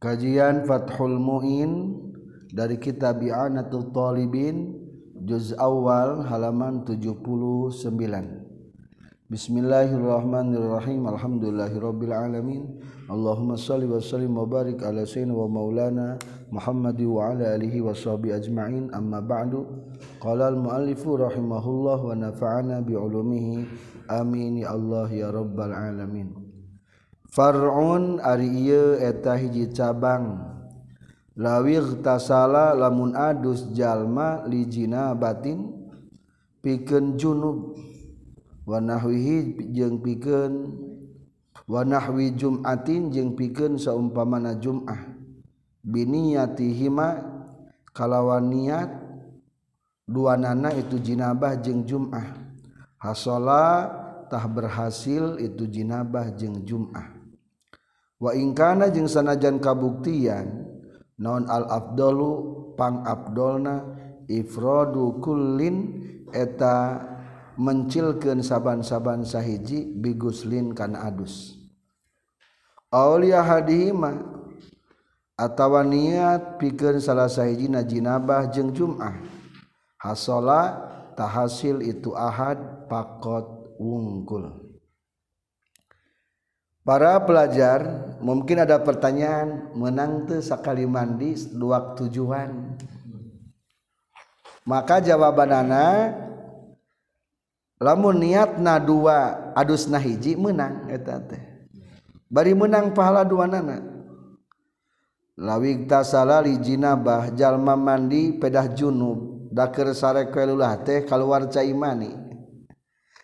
[0.00, 1.92] Kajian Fathul Muin
[2.48, 4.72] dari kitab Bi'anatul Talibin
[5.28, 7.68] juz awal halaman 79.
[9.28, 11.04] Bismillahirrahmanirrahim.
[11.04, 12.80] Alhamdulillahirabbil alamin.
[13.12, 16.16] Allahumma shalli wa sallim wa barik ala sayyidina wa maulana
[16.48, 18.88] Muhammad wa ala alihi wa sahbihi ajma'in.
[18.96, 19.68] Amma ba'du.
[20.16, 23.68] Qala al-muallifu rahimahullah wa nafa'ana bi ulumihi.
[24.08, 26.39] Amin ya Allah ya rabbal alamin.
[27.30, 30.50] Farun ari eta hiji cabang.
[31.38, 35.70] Lawir tasala lamun adus jalma lijina batin
[36.58, 37.78] piken junub.
[38.66, 40.74] Wanahwihi jeung piken
[41.70, 44.98] wanahwi jumatin jeung piken saumpamana jumah.
[45.86, 47.24] Biniyatihima
[47.94, 48.90] kalawan niat
[50.02, 52.26] dua nana itu jinabah jeung jumah.
[52.98, 53.86] Hasola
[54.26, 57.19] tah berhasil itu jinabah jeung jumah.
[58.20, 60.68] waingkana jeung sanajan kabuktian
[61.16, 63.82] non al-abdolupang Abdolna
[64.28, 67.00] ifrodu kullin eta
[67.60, 71.58] mencilkan saaban-saban sahiji biguslin kana adus.
[72.88, 74.22] Aulia hadima
[75.36, 79.20] atawa niat pikir salah sahiji najinabah jeung Jum'ah.
[80.00, 84.69] Hasola tahasil itu ahad pakot wungkul.
[86.90, 87.86] para pelajar
[88.18, 92.50] mungkin ada pertanyaan menang tuh sekali mandi dua tujuan.
[94.66, 96.18] Maka jawaban anak
[97.78, 101.38] lamun niat na dua adus na hiji menang eta teh.
[102.26, 103.78] Bari menang pahala dua nana
[105.38, 112.18] lawig tasala li jinabah jalma mandi pedah junub daker sare kelulah teh keluar ca imani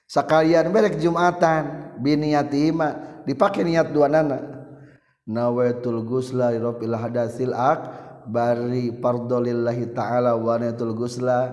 [0.07, 4.39] sakalian berek jumatan biniati biniatima dipakai niat dua nana
[5.27, 7.81] nawaitul gusla rabbil hadasil ak
[8.31, 11.53] bari fardolillahi ta'ala wa nawaitul gusla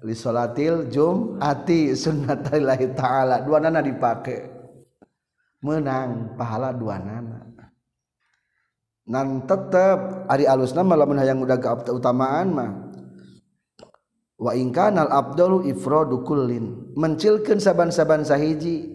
[0.00, 3.44] li salatil jum'ati sunnatillahi ta'ala.
[3.44, 4.48] Dua nana dipakai
[5.60, 7.50] menang pahala dua nana
[9.10, 12.70] nan tetep ari alusna malamun hayang udah keutamaan mah.
[14.40, 16.96] Wa ingkanal abdalu ifradu kullin.
[16.96, 18.88] Mencilkeun saban-saban sahiji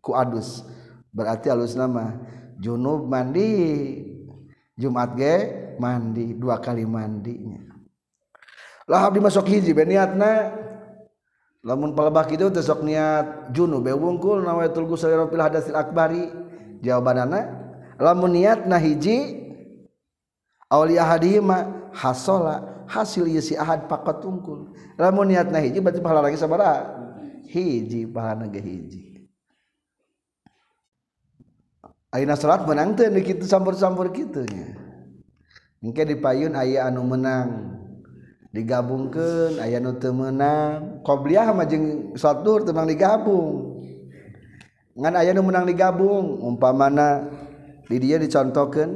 [0.00, 0.64] ku adus.
[1.12, 2.16] berarti halus nama.
[2.60, 3.50] Junub mandi.
[4.80, 5.34] Jumat ge
[5.76, 7.60] mandi dua kali mandinya.
[8.88, 10.56] Lahap dimasuk hiji beniatna
[11.60, 16.32] lamun palebak itu tesok niat junub be wungkul nawaitul gusali rabbil hadasil akbari.
[16.80, 17.44] Jawabanana
[18.00, 19.36] lamun niatna hiji
[20.72, 26.88] awli ahadihima hasola hasil yesi ahad pakot tungkul lamun niatna hiji berarti pahala lagi sabara
[27.52, 29.09] hiji pahala ge hiji.
[32.10, 34.74] Aina salat menang teh di kitu campur-campur kitu nya.
[35.78, 37.78] Engke di payun aya anu menang.
[38.50, 41.06] Digabungkeun aya nu teu meunang.
[41.06, 43.78] Qobliyah mah jeung salat duhur teu digabung.
[44.98, 47.30] Ngan aya nu menang digabung umpamana
[47.86, 48.90] di dieu dicontokeun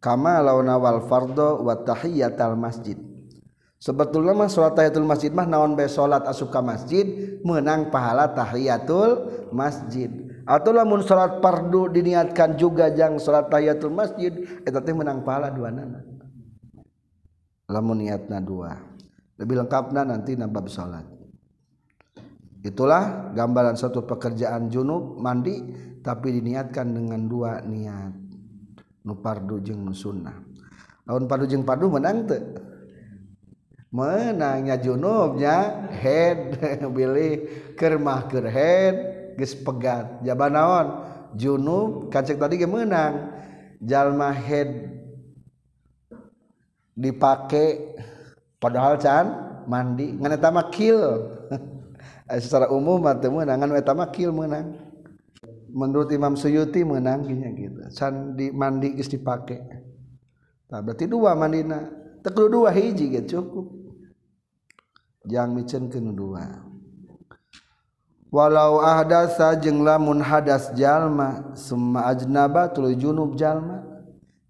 [0.00, 2.96] kama launa wal fardhu wa tahiyatal masjid.
[3.76, 9.52] Sebetulnya mah salat tahiyatul masjid mah naon bae salat asup ka masjid meunang pahala tahiyatul
[9.52, 10.31] masjid.
[10.42, 14.32] Atau lamun salat fardu diniatkan juga jang salat tahiyatul masjid
[14.66, 16.02] eta teh menang pahala dua nana
[17.72, 18.76] lamun niatna dua.
[19.40, 21.08] Lebih lengkapna nanti nabab salat
[22.62, 25.58] itulah gambaran satu pekerjaan junub mandi
[25.98, 28.14] tapi diniatkan dengan dua niat.
[29.02, 30.38] Nu fardu jeung nu sunnah.
[31.10, 32.38] Lamun fardu jeung fardu menang teu.
[33.92, 36.56] Menangnya junubnya head
[36.96, 37.32] pilih
[37.76, 38.96] kermah keur head
[39.42, 40.22] geus pegat.
[40.22, 40.86] Jaba naon?
[41.34, 43.34] Junub kacek tadi ge menang
[43.82, 44.94] jalma head
[46.94, 47.98] dipake
[48.62, 49.26] padahal can
[49.66, 50.14] mandi.
[50.14, 51.02] Ngan eta mah kill.
[52.32, 53.60] Eh, secara umum mah teu meunang.
[53.60, 54.78] Ngan eta mah kill meunang.
[55.68, 57.82] Menurut Imam Suyuti menang gini gitu.
[57.92, 59.58] Can di mandi geus dipake.
[60.70, 61.82] Nah, berarti dua mandina.
[62.22, 63.68] Teu dua hiji ge cukup.
[65.28, 66.71] Jangan micenkeun dua.
[68.32, 73.84] walau ahdasa jeung lamun hadas jalma summa ajnaba tuluy junub jalma.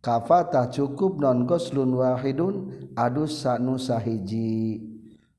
[0.02, 4.82] Kafata cukup non goslun wahidun adus sanu sahiji.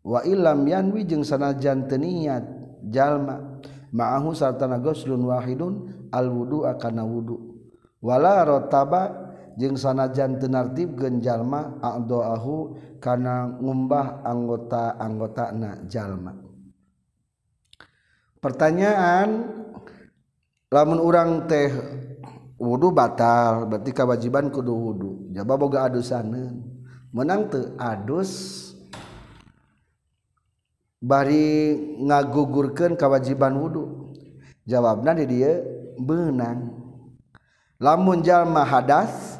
[0.04, 2.44] Wa ilam yanwi jeung sanajan teu niat
[2.88, 3.60] jalma
[3.92, 7.60] ma'ahu sartana goslun wahidun al wudu akana wudu.
[8.00, 16.43] Wala rotaba jeung sanajan teu nartibkeun jalma a'dahu kana ngumbah anggota-anggotana jalma.
[18.44, 19.48] pertanyaan
[20.68, 21.72] lamun orang teh
[22.60, 26.60] wudhu batal berarti kewajiban kudu wudhu jaba boga adusanen
[27.16, 28.32] menang teu adus
[31.00, 34.12] bari ngagugurkeun kewajiban wudhu
[34.68, 35.60] jawabna di dia
[36.00, 36.84] benang.
[37.84, 39.40] Lamun jalma hadas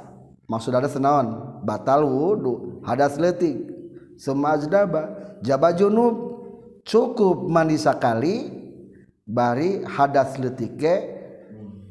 [0.52, 3.56] maksud ada senaon batal wudhu hadas letik
[4.20, 6.36] semajdaba jaba junub
[6.84, 8.63] cukup mandi sakali
[9.24, 10.96] bari hadas letike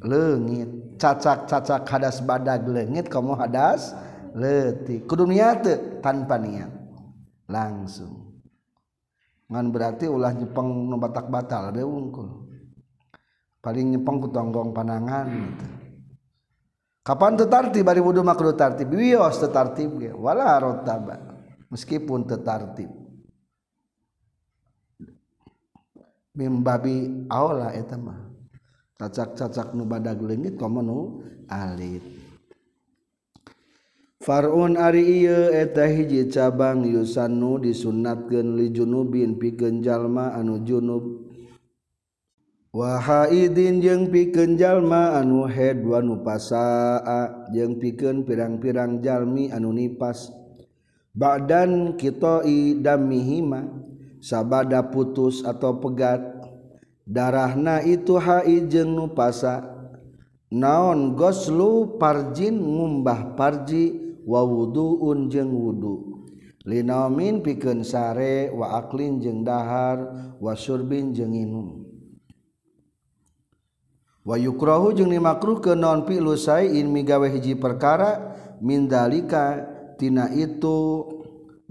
[0.05, 3.96] lengit cacak-cacak hadas badak lengit kamu hadas
[4.37, 5.08] letik.
[5.08, 5.64] Kudu niat
[6.05, 6.70] tanpa niat.
[7.49, 8.40] Langsung.
[9.52, 12.49] Ngan berarti ulah nyepeng nu batak batal be wungkul.
[13.61, 15.67] Paling nyepeng ku tonggong panangan gitu.
[17.02, 18.88] kapan tetartib bari wudu makruh tartib.
[18.94, 20.11] Wios tetartib ge.
[20.14, 21.19] Wala rotaba.
[21.69, 23.01] Meskipun tetartib
[26.37, 28.29] mimbabi aula eta mah.
[29.02, 30.99] Cacak-cacak nu badag leungit komo nu
[31.50, 32.05] alit.
[34.23, 41.26] Farun ari ieu eta hiji cabang yusannu disunnatkeun li junubin pikeun jalma anu junub.
[42.70, 49.75] Wa haidin jeung pikeun jalma anu haid wa nu pasaa jeung pikeun pirang-pirang jalmi anu
[49.75, 50.31] nipas.
[51.11, 53.67] Badan kitoi damihima
[54.22, 56.22] sabada putus atau pegat
[57.02, 59.74] darahna itu hai jeung pasa.
[60.52, 66.28] Naon goslu parjin ngumbah parji wa wuduun jeung wudu.
[66.69, 71.68] Linamin pikeun sare wa aklin jeung dahar wa surbin jeung inum.
[74.28, 79.56] Wa yukrahu jeung dimakruh ke naon fi lusain migawe hiji perkara min dalika
[79.96, 81.08] tina itu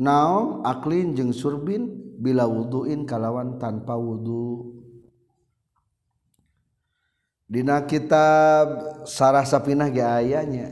[0.01, 4.77] naon aklin jeung surbin bila wuduin kalawan tanpa wudhu
[7.51, 10.71] Dina kitab Sarah Sapinah ge ayanya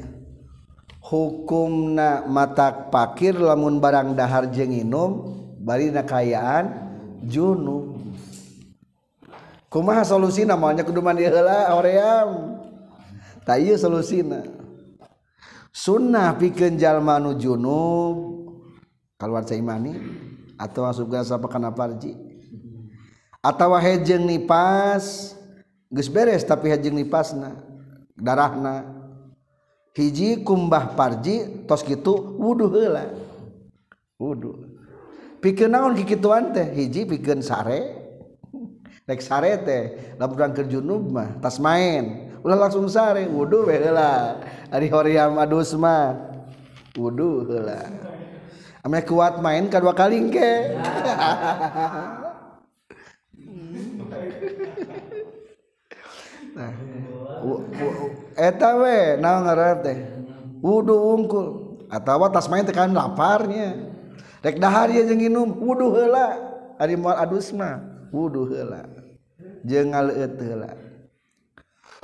[1.04, 5.12] hukumna matak pakir lamun barang dahar jeung inum
[5.60, 6.72] bari na kayaan
[7.28, 8.00] junub.
[9.68, 12.64] Kumaha solusina maunya kudu mandi heula hoream
[13.44, 14.48] tah ieu solusina.
[15.76, 18.16] Sunnah pikeun jalma nu junub
[19.20, 20.00] kaluar cai mani.
[20.60, 22.20] atau masuk gas apa karena parji
[23.40, 25.34] atau hejeng nipas
[25.88, 27.70] geus beres tapi hejeng nipasna
[28.20, 29.00] darahna.
[30.00, 33.12] Hiji kumbah parji tos gitu wudu heula.
[34.16, 34.80] Wudu.
[35.44, 36.68] Pikeun naon kikituan teh?
[36.72, 38.00] Hiji pikeun sare.
[39.04, 44.40] Rek sare teh lamun keur junub mah tas main ulah langsung sare wudu we heula.
[44.72, 46.16] Ari hoream adus mah
[46.96, 47.84] wudu heula.
[48.86, 50.52] ame kuat main kedua kali ke.
[58.36, 59.98] eta we naon ngaran teh?
[60.60, 61.48] Wudu wungkul
[61.88, 63.96] atawa tas main tekan laparnya.
[64.44, 66.36] Rek dahar ye jeung nginum wudu heula.
[66.80, 67.80] Ari moal adus mah
[68.12, 68.88] wudu heula.
[69.64, 70.70] Jeung ngaleut heula.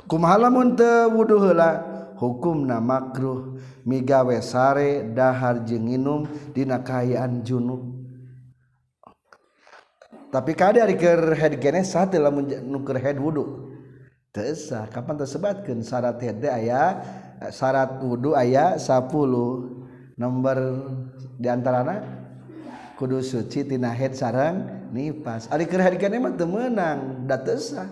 [0.08, 1.84] Kumaha lamun teu wudu heula
[2.16, 3.55] hukumna makruh
[3.86, 7.94] migawe sare dahar jeung nginum dina kaayaan junub.
[10.34, 13.72] Tapi kada ari keur head kene satu lamun nu keur head wudu?
[14.34, 14.52] Teu
[14.90, 17.00] kapan tersebatkeun syarat head aya
[17.48, 19.08] syarat wudu aya 10
[20.18, 20.58] nomor
[21.40, 22.02] di antarana
[22.98, 25.46] kudu suci tina head sarang nipas.
[25.48, 27.86] Ari keur head mah teu meunang da teu sah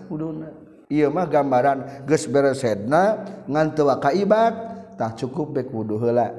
[0.91, 6.31] ieu mah gambaran geus beres headna ngan teu kaibak tak cukup bek wudhu heula.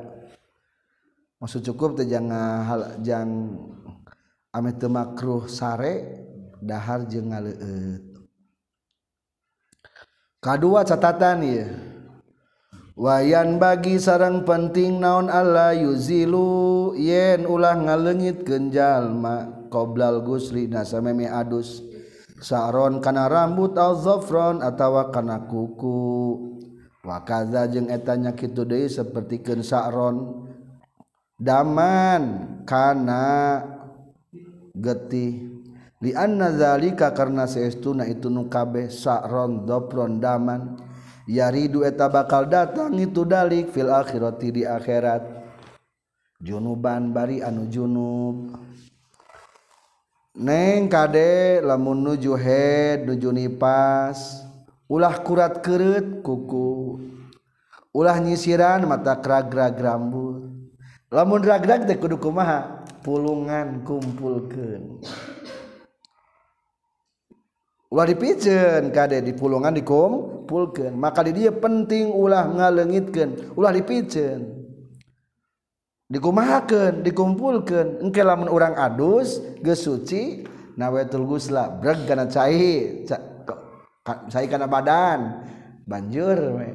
[1.36, 3.28] Maksud cukup teh jangan hal jang
[4.52, 6.24] ame teu makruh sare
[6.64, 8.02] dahar jeung ngaleueut
[10.40, 11.68] kadua catatan ieu.
[12.96, 21.84] Wayan bagi sarang penting naon Allah yuzilu yen ulah ngalengit kenjalma qoblal gusli nasameme adus.
[22.40, 26.55] Saron kana rambut al zafron atawa kana kuku.
[27.06, 30.16] wakaza jeung etanya kitu deui sapertikeun sa'ron.
[31.38, 32.22] Daman
[32.66, 33.62] kana
[34.74, 35.54] getih.
[36.02, 40.82] Li anna zalika karna saestuna itu nu kabeh sa'ron dopron daman.
[41.26, 45.22] Yaridu eta bakal datang itu dalik fil akhirati di akhirat.
[46.38, 48.54] Junuban bari anu junub.
[50.36, 54.45] Neng kade lamun nuju head nuju nipas.
[54.86, 56.98] ulah kurat keret kuku.
[57.96, 60.52] Ulah nyisiran mata kerag-rag rambut.
[61.08, 62.84] Lamun rag-rag teh kudu kumaha?
[63.00, 65.00] Pulungan kumpulkeun.
[67.86, 70.92] Ulah dipijeun kade di pulungan dikumpulkeun.
[70.92, 74.42] Maka di dia penting ulah ngaleungitkeun ulah dipijeun
[76.10, 78.02] dikumahakeun dikumpulkeun.
[78.04, 80.44] Engke lamun urang adus geus suci
[80.76, 83.06] nawetul gusla breg kana cai
[84.06, 85.42] cai kana badan.
[85.86, 86.70] Banjur we.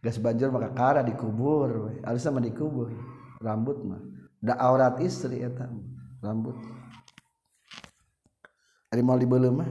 [0.00, 1.94] Geus banjur maka kara dikubur we.
[2.04, 2.92] Alus mah dikubur
[3.40, 4.00] rambut mah.
[4.40, 5.68] Da aurat istri eta
[6.20, 6.56] rambut.
[8.92, 9.70] Ari mau dibeuleum mah.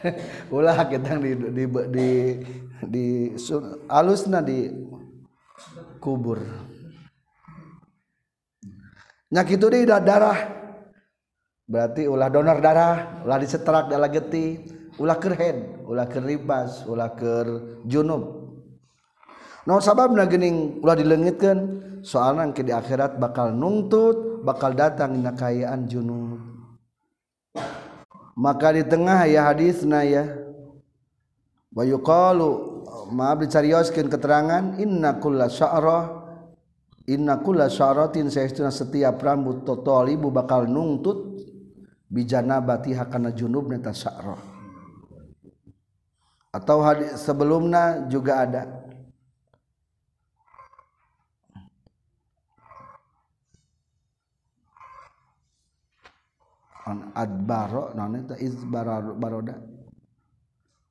[0.56, 2.08] Ulah kita di di di
[2.88, 3.36] di
[3.88, 4.72] alusna di
[6.00, 6.40] kubur.
[9.30, 10.59] Nyak itu di darah
[11.70, 14.58] berarti ulah donor darah ulah diseterak dalam geti
[14.98, 18.50] ulah kerhead ulah keribas ulah ker junub.
[19.70, 21.58] No sabab na gening ulah dilengitkan
[22.02, 26.42] soalnya ke di akhirat bakal nungtut bakal datang nakayaan junub.
[28.34, 30.26] Maka di tengah ya hadis na ya
[31.70, 32.82] wayu qalu
[33.14, 36.18] maaf dicarioskeun keterangan inna kulla sya'rah
[37.10, 39.66] inna kulla sya'ratin saestuna setiap rambut
[40.08, 41.30] ibu bakal nungtut
[42.10, 44.60] bijanabati hakana junub neta sya'rah
[46.50, 48.62] atau hadis sebelumnya juga ada.
[56.90, 59.54] On adbaro naon eta izbaro baroda.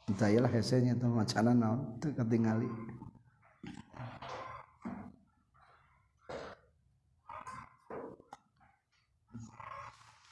[0.07, 2.71] Entah lah hesenya itu macana naon teu ketingali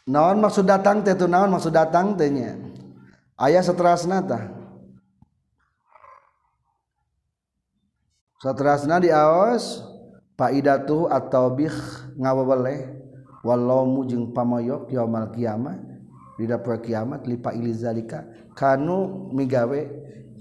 [0.08, 2.56] naon maksud datang teh naon maksud datang teh nya?
[3.38, 4.44] Aya seterasna tah.
[8.42, 9.84] Seterasna di aos
[10.38, 11.74] faidatu atau bih
[12.16, 12.98] ngawaweleh
[13.42, 15.82] walaumu jeung pamoyok yaumul kiamat
[16.38, 19.82] di dapur kiamat lipa ilizalika kanu migawe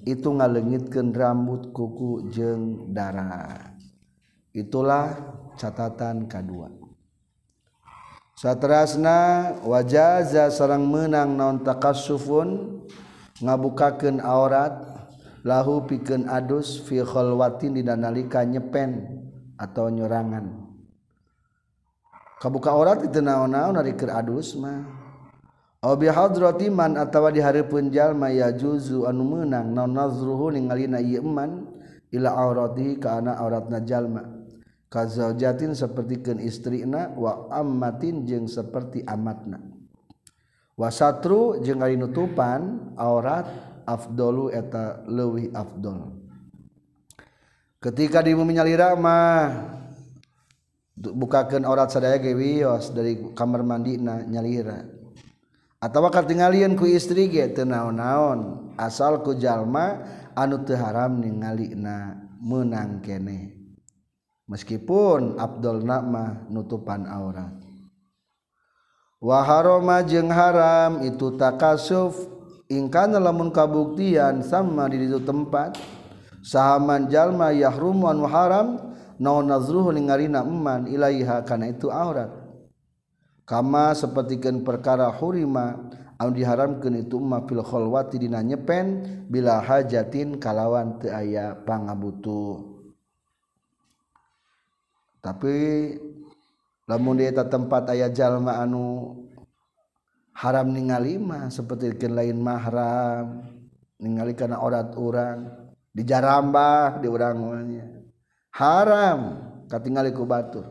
[0.04, 3.72] itu ngalengitkeun rambut kuku jeung darah
[4.52, 5.16] itulah
[5.56, 6.68] catatan kedua
[8.36, 12.84] satrasna wajaza sarang menang naon takasufun
[13.40, 14.76] ngabukakeun aurat
[15.40, 19.24] lahu pikeun adus fi khalwatin dina nalika nyepen
[19.56, 20.68] atau nyorangan.
[22.36, 24.84] Kabuka aurat itu naon-naon ari adus mah.
[25.80, 31.00] Aw bi hadrati man atawa di hareupeun jalma ya juzu anu meunang naon nazruhu ningalina
[31.00, 31.72] ieu man
[32.12, 34.35] ila auratihi kana auratna jalma
[34.86, 39.58] kazaujatin sapertikeun istrina wa ammatin jeung saperti amatna.
[40.76, 43.48] Wa satru jeung ari nutupan aurat
[43.88, 46.12] afdalu eta leuwih afdol.
[47.80, 49.52] Ketika di bumi nyalira mah
[50.96, 54.84] bukakeun aurat sadaya ge wios dari kamar mandi na nyalira.
[55.76, 60.02] Atawa katingalieun ku istri ge teu naon-naon asal ku jalma
[60.32, 63.55] anu teu haram ningalina meunang keneh
[64.46, 67.66] meskipun Abdul Namah nutupan aurat
[69.16, 72.36] Waharoma jeung haram itu takasuf
[72.68, 75.80] ingkana lamun kabuktian sama di itu tempat.
[76.44, 78.76] Sahaman jalma yahrum anu haram
[79.18, 82.28] naon nazruhu ningarina eman ilaiha kana itu aurat.
[83.48, 85.74] Kama sapertikeun perkara hurima
[86.20, 89.00] anu diharamkeun itu umma fil kholwati dina nyepen
[89.32, 92.75] bila hajatin kalawan teu aya pangabutuh.
[95.26, 95.54] tapi
[96.86, 99.18] lamun dieta tempat ayah jalma anu
[100.30, 103.42] haram ningalima seperti lain mahram
[103.98, 105.50] ningali karena orat orang
[105.90, 108.06] di jaramba di orangnya
[108.54, 110.66] haram katingali ku batur.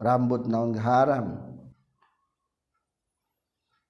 [0.00, 1.26] Rambut naon haram.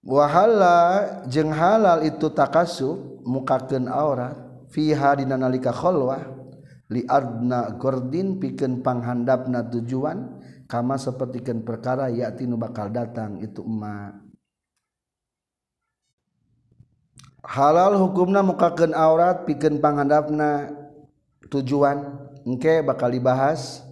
[0.01, 4.33] Wahala jeng halal itu takasub mukaken aurat
[4.73, 6.40] fiha dina nalika kholwah
[6.91, 14.27] li adna gordin pikeun panghandapna tujuan kama sapertikeun perkara yakti nu bakal datang itu emak.
[17.41, 20.71] Halal hukumna mukakeun aurat pikeun panghandapna
[21.51, 23.83] tujuan engke bakal dibahas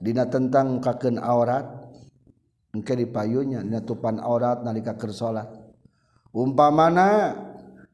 [0.00, 1.66] dina tentang mukakeun aurat
[2.72, 5.46] engke dipayunya dina tupan aurat nalika keur salat
[6.32, 7.36] umpamana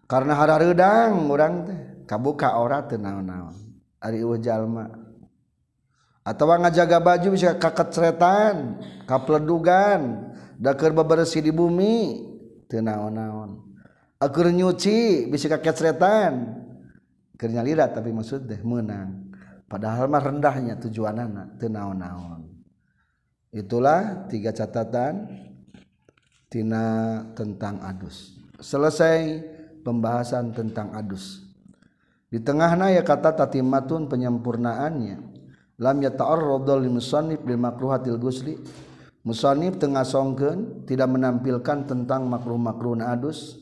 [0.07, 3.68] karena harareudang urang teh kabuka aurat teu naon-naon
[3.99, 4.91] ari jalma.
[6.29, 8.77] Atawa ngajaga baju bisa kakecretan
[9.09, 10.29] kapledugan
[10.61, 12.27] da keur bebersih di bumi.
[12.69, 13.65] Teu naon-naon.
[14.21, 16.53] Akur nyuci bisa kakecretan.
[17.41, 19.33] Keur nyalira tapi maksud teh meunang.
[19.69, 22.45] Padahal mah rendahnya tujuan anak teu naon-naon.
[23.49, 25.33] Itulah tiga catatan
[26.53, 28.37] tina tentang adus.
[28.61, 29.41] Selesai
[29.81, 31.48] pembahasan tentang adus.
[32.29, 35.41] Di tengahna ya kata tatimatun penyempurnaannya.
[35.79, 38.59] Lam yata'arradul limusannif bil makruhatil gusli.
[39.25, 43.57] Musannif tengah songkeun tidak menampilkan tentang makruh-makruh adus.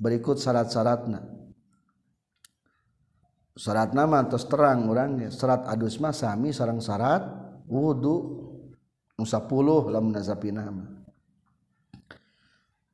[0.00, 1.20] Berikut syarat-syaratna.
[3.58, 7.20] Syarat nama terus terang orangnya syarat adus mah sami sarang syarat
[7.68, 8.48] wudu.
[9.20, 10.64] Nusa puluh lamun nazapina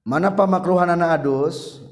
[0.06, 1.82] mana pamakruhan anak adus?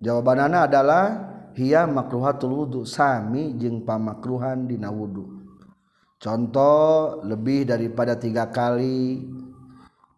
[0.00, 5.42] Jawaban anak adalah hiya makruhatul wudu sami jeung pamakruhan dina wudu.
[6.18, 9.22] Contoh lebih daripada tiga kali.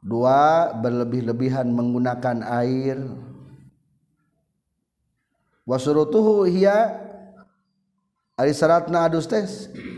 [0.06, 2.98] Dua berlebih-lebihan menggunakan air.
[5.66, 6.94] Wasurutuhu hiya
[8.38, 9.42] ari syaratna adus teh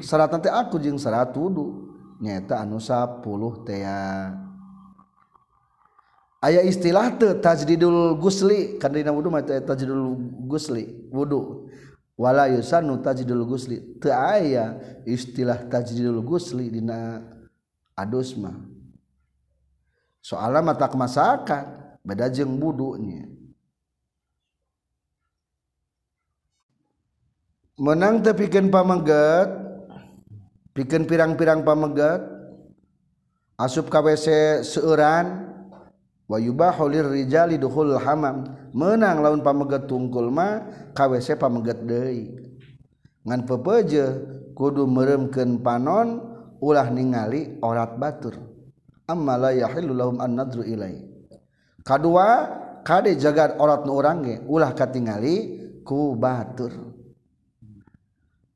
[0.00, 1.92] syaratna teh aku jeung syarat wudu.
[2.18, 3.23] Nyata anu 10
[3.68, 3.85] teh
[6.38, 8.78] aya istilah tuh tajdidul gusli.
[8.78, 10.14] Kan dina wudu mah tajdidul
[10.47, 11.11] gusli.
[11.11, 11.71] Wudu.
[12.18, 13.99] Wala yusannu tajdidul gusli.
[14.02, 17.23] Teu aya istilah tajdidul gusli dina
[17.95, 18.59] adus mah.
[20.23, 21.99] Soalna mata masakan.
[22.02, 23.28] Beda jeung wudunya.
[27.78, 29.54] Menang teu pikeun pamengget
[30.75, 32.26] pikeun pirang-pirang pamengget
[33.54, 34.26] asup ka WC
[34.66, 35.47] seueuran
[36.37, 38.45] yubalir Rijali duhul hamam.
[38.77, 40.61] Menang laun pameget tungkul ma
[40.93, 41.81] KWC pameget
[43.29, 44.05] ngan pepeje
[44.53, 46.21] kudu meremken panon
[46.61, 48.37] ulah ningali orat batur.
[51.89, 52.07] K2
[52.89, 56.73] Kade jagat ort nurange ulah katingali ku batur.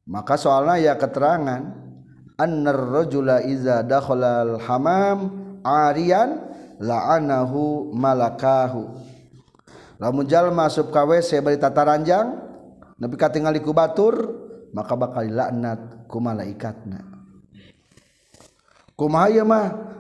[0.09, 1.63] Maka soalnya ya keterangan
[2.41, 5.19] anrrojula iza dakholal hamam
[5.61, 6.52] Aryan
[6.83, 8.91] la'anahu malakahu.
[10.03, 12.35] Lamun jalma masuk ka WC bari tata ranjang
[12.99, 14.35] nepi ka tingali ku batur
[14.75, 17.07] maka bakal laknat ku malaikatna.
[18.99, 19.95] Kumaha ieu mah?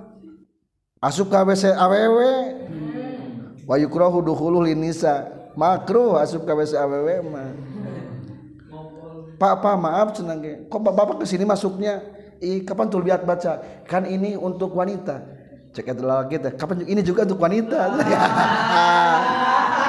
[0.99, 2.31] Asup ka WC awewe
[3.63, 5.31] wa yukrahu dukhulul linisa.
[5.55, 7.51] Makruh asup ka WC awewe mah.
[9.39, 10.39] Pak, Pak, maaf senang
[10.71, 11.99] Kok Bapak ke sini masuknya?
[12.39, 13.59] Ih, kapan tuh lihat baca?
[13.91, 15.32] Kan ini untuk wanita
[15.73, 17.81] cek itu lagi teh kapan ini juga untuk wanita.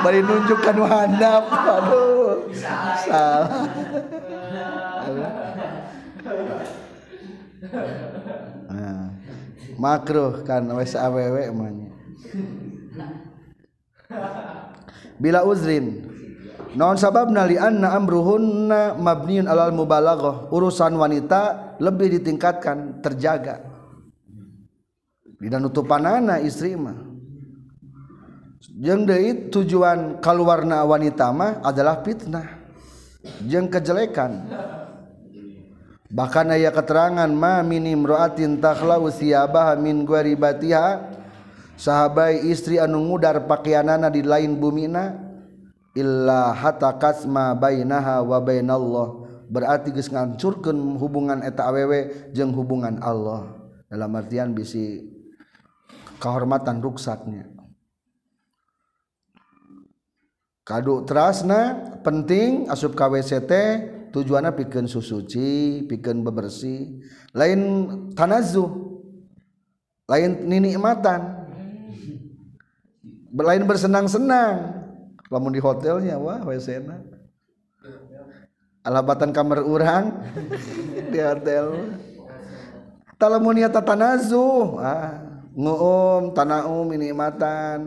[0.03, 2.47] Bari nunjukkan handap aduh.
[3.03, 3.67] Salah.
[8.71, 9.11] Nah,
[9.75, 11.91] makruh kan wes awewe emangnya.
[15.19, 16.15] Bila uzrin.
[16.73, 20.49] Non sabab nali anna amruhunna mabniun alal mubalaghah.
[20.49, 23.72] Urusan wanita lebih ditingkatkan terjaga
[25.43, 26.95] Dina nutupanana istri mah.
[28.79, 32.63] Jeung deui tujuan kaluarna wanita mah adalah fitnah.
[33.43, 34.47] Jeung kejelekan.
[36.07, 41.11] Bahkan aya keterangan ma minim imra'atin takhlau siyabaha min gharibatiha
[41.75, 45.17] sahabai istri anu ngudar pakaianana di lain bumina
[45.97, 53.49] illa hatta kasma bainaha wa bainallah berarti geus ngancurkeun hubungan eta awewe jeung hubungan Allah
[53.89, 55.12] dalam artian bisi
[56.23, 57.51] kehormatan ruksaknya
[60.63, 63.51] kado terasna penting asup KWCT
[64.15, 67.03] tujuannya bikin susuci bikin bebersih.
[67.35, 67.59] Lain
[68.15, 68.71] tanazuh
[70.07, 71.43] lain ninikmatan.
[73.33, 74.85] Lain bersenang-senang.
[75.33, 76.85] Lamun di hotelnya wah WC
[78.83, 80.11] alabatan kamar urang
[81.11, 81.97] di hotel.
[83.17, 87.79] Talamun tanazu tanazuh ah nguum tanahum nikmatan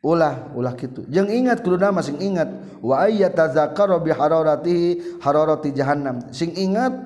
[0.00, 2.48] ulah ulah gitu jeng ingat kudu nama sing ingat.
[2.80, 6.24] Wa ayyatazakkaru bi hararatihi hararati jahannam.
[6.32, 6.96] Sing ingat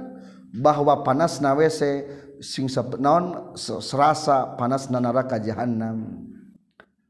[0.54, 2.06] bahwa panas na WC
[2.38, 2.70] sing
[3.02, 6.30] naon serasa panas na neraka jahannam.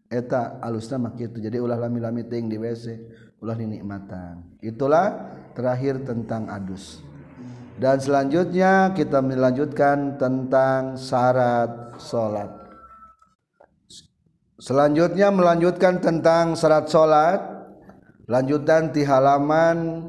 [0.09, 1.37] Eta alusna mah kitu.
[1.45, 2.97] Jadi ulah lami-lami ting di WC
[3.45, 7.04] ulah dinikmatan itulah terakhir tentang adus
[7.74, 12.46] Dan selanjutnya kita melanjutkan tentang syarat sholat.
[14.62, 17.42] Selanjutnya melanjutkan tentang syarat sholat.
[18.30, 20.06] Lanjutan di halaman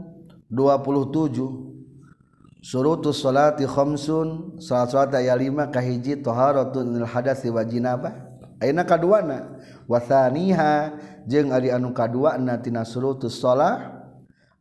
[0.54, 2.62] 27.
[2.62, 4.62] Surutus salati khomsun.
[4.62, 8.14] Salat sholat ayat 5 kahiji toharatun nil wa wajinabah.
[8.62, 9.58] ayeuna kaduana.
[9.90, 14.05] Wathaniha jeng ari anu kaduana tina surutus sholat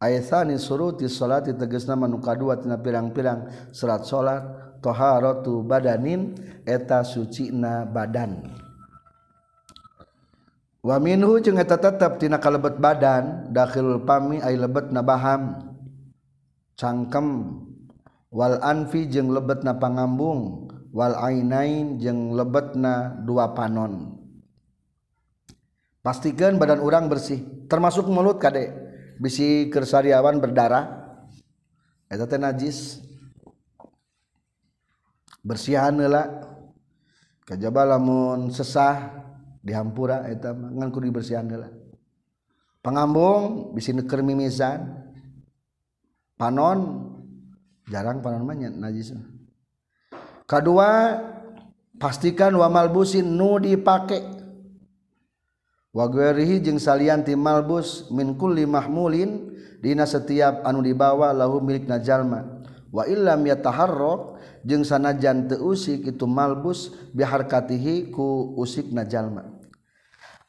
[0.05, 3.73] ayatani suruti salati tegesna manuka dua tina pirang-pirang.
[3.73, 4.45] Salat salat
[4.85, 6.37] taharatu badanin
[6.69, 8.53] eta sucina badan.
[10.85, 15.73] Wa minhu jeung eta tetep tina kalebet badan dakhilul pami ay lebet nabaham
[16.77, 17.57] cangkem.
[18.29, 20.69] Wal anfi jeung lebet na pangambung.
[20.93, 24.21] Wal ainain jeung lebet na dua panon.
[26.05, 28.84] Pastikan badan orang bersih termasuk mulut kadek
[29.21, 31.05] bisi kersariawan berdarah.
[32.11, 33.03] Eta teh najis.
[35.45, 36.51] Bersihan heula.
[37.45, 39.21] Kajaba lamun sesah
[39.61, 41.69] dihampura eta ngan kudu dibersihan heula.
[42.81, 45.05] Pangambung bisi neuker mimisan.
[46.35, 47.11] Panon
[47.87, 49.15] jarang panon mah najis.
[50.45, 51.21] Kedua
[51.97, 54.34] pastikan wa malbusin nu dipake
[55.95, 63.07] waguerihi jeung salianti malbus min kulli mahmulin dina setiap anu dibawa lahu milik najalma wa
[63.07, 69.47] illam yataharrak jeung sanajan teu usik itu malbus biharkatihi ku usik najalma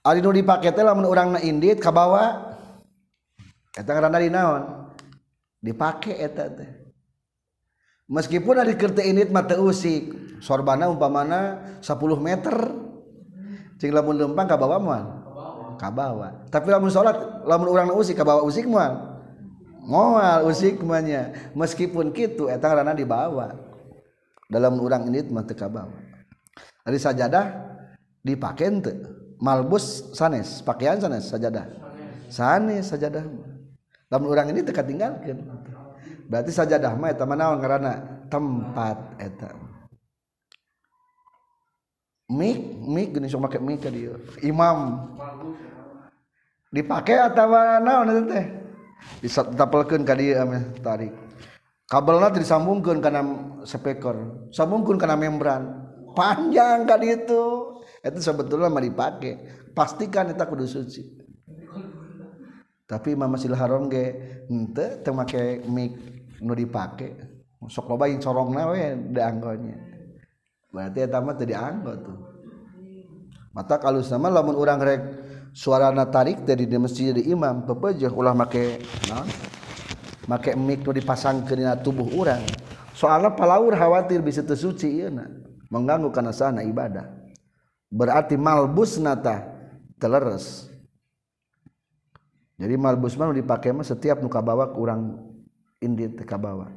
[0.02, 2.58] ari nu dipake teh lamun urangna indit ka bawa
[3.78, 4.64] eta ngaranna dinaon
[5.62, 6.70] dipake eta teh.
[8.06, 12.54] Meskipun ari keur teu indit mah teu usik sorbana umpamana 10 meter
[13.82, 15.25] cing lamun lempang ka bawa moal
[15.78, 16.48] kabawa.
[16.50, 19.16] Tapi lamun salat lamun urang usik kabawa usik moal
[19.86, 23.54] moal usik manya meskipun kitu eta karena dibawa.
[24.46, 25.94] Dalam urang ini mah teu kabawa.
[26.86, 27.46] Ari sajadah
[28.22, 28.94] dipake henteu
[29.42, 31.66] malbus sanes pakaian sanes sajadah.
[32.30, 33.26] Sanes sajadah
[34.10, 35.42] lamun urang ini teu katinggalkeun.
[36.30, 37.94] Berarti sajadah mah eta mah naon ngaranna?
[38.26, 39.65] Tempat eta
[42.26, 44.18] mik mik geus sok make mik dieu.
[44.42, 45.10] imam.
[46.74, 48.46] Dipakai atawa naon itu teh?
[49.22, 50.36] Ditapelkeun ka dieu
[50.82, 51.14] tarik.
[51.86, 53.22] Kabelna disambungkeun kana
[53.64, 55.86] speaker sambungkeun kana membran.
[56.16, 59.32] Panjang ka ditu itu sebetulnya mah dipake
[59.76, 61.04] pastikan eta kudu suci.
[62.86, 64.14] Tapi imam Masjidil haram ge
[64.50, 65.94] henteu teu make mik
[66.42, 67.18] nu dipake
[67.66, 69.95] sok loba yang corongna we da anggonya.
[70.76, 72.18] Berarti eta mah teu dianggo tuh.
[73.56, 75.00] Mata kalau sama lamun urang rek
[75.56, 79.32] suara tarik dari di masjid di imam pepejeh ulah make naon?
[80.28, 82.44] Make mik nu dipasang ke tubuh orang
[82.92, 85.08] soalnya palaur khawatir bisa tersuci iya
[85.72, 87.08] mengganggu karena sana ibadah.
[87.88, 89.48] Berarti malbus nata
[89.96, 90.68] teleres.
[92.60, 95.32] Jadi malbus mah dipakai mah setiap nuka bawa kurang
[95.84, 96.72] indit ka bawa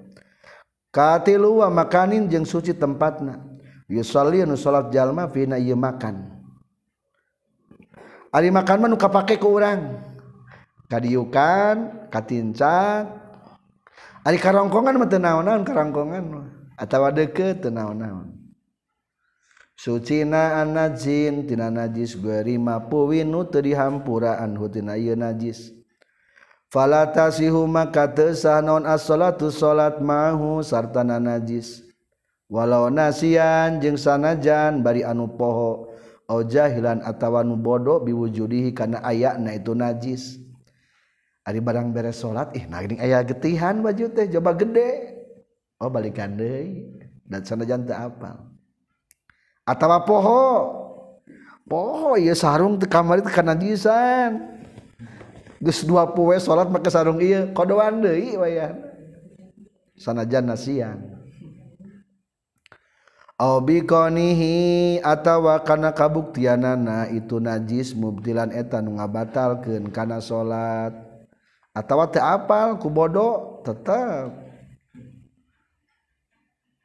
[0.93, 3.41] katilu wa makanin jeung suci tempatna
[3.89, 6.29] Yusoli nu salat jalma fina ieu makan.
[8.29, 10.05] Ari makan mah nu kapake ku urang.
[10.93, 13.09] Kadiukan, katincat.
[14.29, 16.25] Ari karongkongan mah teu naon-naon karongkongan
[16.77, 18.37] atawa deukeut teu naon-naon.
[19.73, 25.73] Sucina anajin tina najis guerima puwinu teu dihampura anhu tina ieu najis.
[26.69, 31.88] Falatasihu maka teu sah naon as-salatu salat mahu sartana najis.
[32.49, 35.89] walau nasian jeung sanajan bari anu poho
[36.37, 40.37] jahilan atawa nu bodoh biwujudihi kana ayana itu najis.
[41.49, 45.17] Ari barang beres salat ih eh, nah aya getihan baju teh coba gede.
[45.81, 46.93] Oh balikan deui.
[47.25, 48.37] Dan sanajan teu apal.
[49.65, 50.45] Atawa poho.
[51.65, 54.61] Poho ya sarung teh kamari teh kana najisan.
[55.65, 58.77] Geus dua poe salat make sarung ieu kodoan deui wayah.
[59.97, 61.18] Sanajan nasian.
[63.39, 70.91] biqonihi atawa kana kabuktianana itu najis mubtilan eta nu ngabatalkeun kana salat
[71.71, 74.51] atawa teu apal ku bodo tetep.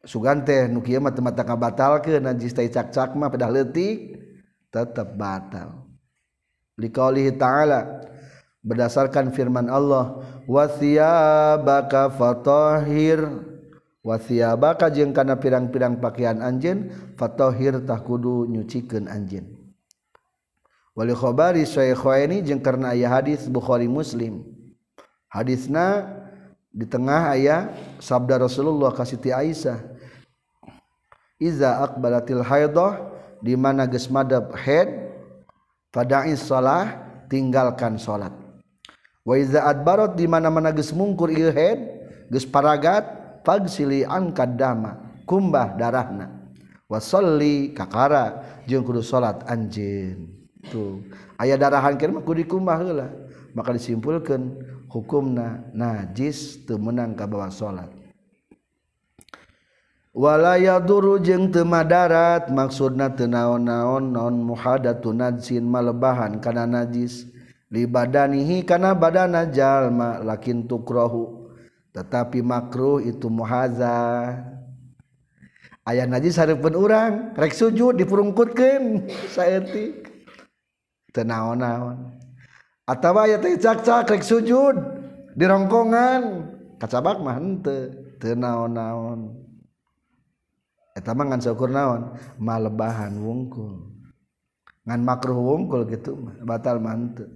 [0.05, 4.13] Sugan teh nu kieu mah teu mata ngabatalkeun najis teh cak-cak mah pedah leutik
[4.69, 5.89] tetep batal.
[6.77, 8.05] Liqaulihi ta'ala
[8.61, 13.52] berdasarkan firman Allah wasiyabaka fatahhir
[14.03, 19.63] wasia baka jeng kana pirang-pirang pakaian anjen fatohir tah kudu nyucikeun anjen
[20.93, 24.45] wali khabari ini jeung karena aya hadis Bukhari Muslim.
[25.25, 26.05] Hadisna
[26.69, 29.81] di tengah aya sabda Rasulullah ka Siti Aisyah.
[31.41, 33.13] Iza aqbalatil haidah
[33.43, 34.87] di mana geus madab haid
[35.91, 38.31] fada'is salah tinggalkan salat
[39.27, 41.83] wa iza adbarat di mana-mana geus mungkur ieu haid
[42.31, 43.03] geus paragat
[43.43, 46.31] fagsili angkat dama kumbah darahna.
[46.87, 50.31] Wasolli kakara jeung kudu salat anjeun.
[50.67, 51.03] Tuh.
[51.39, 53.07] Aya darahan keur mah kudu dikumbah heula
[53.53, 57.89] maka disimpulkeun hukumna najis teu meunang ka bawa salat
[60.13, 67.29] wala yaduru jeung teu madarat maksudna teu naon-naon non muhadatu najsin malebahan kana najis.
[67.73, 71.42] Li badanihi kana badana jalma lakin tukrohu
[71.93, 74.33] tetapi makruh itu muhaza
[75.85, 80.09] ayah najis harapun orang rek sujud dipurungkutkan saetik
[81.13, 82.17] tenaon-naon
[82.83, 84.75] atau ayah teh cak-cak rek sujud
[85.33, 86.51] di rongkongan.
[86.77, 89.31] Kacabak mah henteu teu naon-naon
[90.93, 93.87] eta mah ngan syukur naon malebahan wungkul.
[94.83, 97.27] Ngan makruh wungkul gitu batal mah henteu.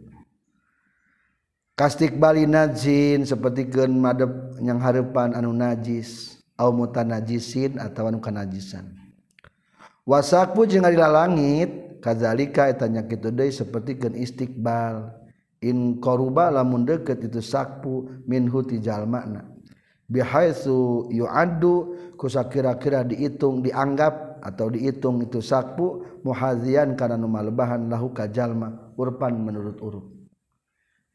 [1.78, 6.42] kastik Bali najin seperti gen madep yang harepan anu najis.
[6.58, 8.90] Au mutan najisin atau anu kanajisan.
[10.10, 15.14] Wasakmu jeung ari langit kadzalika etanya kitu deui seperti gen istiqbal.
[15.62, 19.46] In qaruba lamun deukeut itu sakpu minhu ti jalmana.
[20.10, 28.94] Bihaitsu yu'addu kusakira-kira dihitung dianggap atau dihitung itu sakpu muhazian kana nu malebahan lahu kajalma
[28.98, 30.17] urpan menurut urut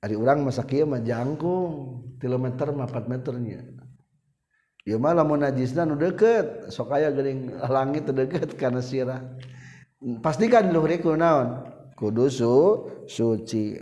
[0.03, 3.63] ari urang masa kieu mah jangkung 3 meter 4 meternya.
[4.83, 9.23] Ieu mah lamun najisna nu deukeut sok aya geuning langit teu deukeut kana sirah.
[10.19, 11.63] Pastikan luhur iku naon?
[11.95, 12.55] Kudu su
[13.07, 13.79] suci.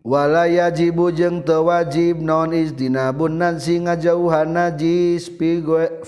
[0.00, 5.28] Wala yajibu jeung teu wajib non istinabun nansi ngajauhan najis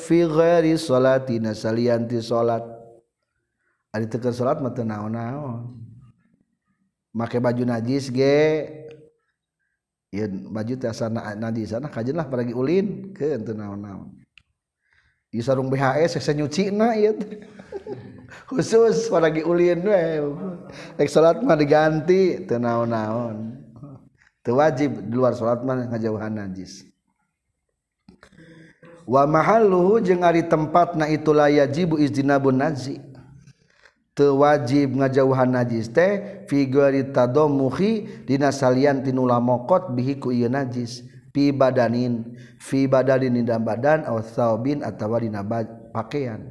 [0.00, 2.77] fi ghairi salati nasalian ti salat
[3.98, 5.74] ari teu salat mah teu naon-naon.
[7.10, 8.70] Make baju najis ge.
[10.14, 13.10] Ya baju teh asana najis sana kajenlah paragi ulin.
[13.10, 14.14] Ke teu naon-naon.
[15.28, 17.12] Di sarung BHS saya nyuci na ieu
[18.48, 20.02] khusus paragi ulin we.
[20.94, 23.58] Rek salat mah diganti teu naon-naon.
[24.48, 26.88] Wajib di luar salat mana ngajauhan najis.
[29.08, 32.96] Wa mahalluhu jeung ari tempatna itu la yajibu izdinabun teu
[34.26, 41.06] wajib ngajauhan najis teh figurita muhi dina salian tinula mokot bihi ku ieu najis.
[41.30, 45.46] Fi badanin fi badanin dina badan aw thawbin atawa dina
[45.94, 46.50] pakaian.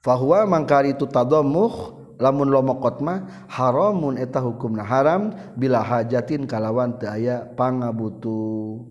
[0.00, 6.96] Fahuwa mangkari itu tadamuh lamun lo mokot mah haramun eta hukumna haram bila hajatin kalawan
[6.96, 8.88] teu aya pangabutuh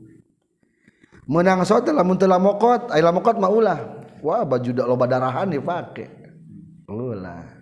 [1.26, 3.80] menang sote lamun teu lamokot aya lamokot mah ulah.
[4.26, 6.10] Wah baju da loba darahan dipake.
[6.89, 7.55] Ulah.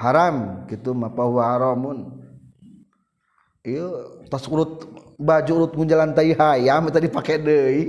[0.00, 2.08] haram gitu mapa huwa haramun.
[3.60, 4.88] Ieu tos urut
[5.20, 7.84] baju urut munjalan tai hayam eta dipake deui.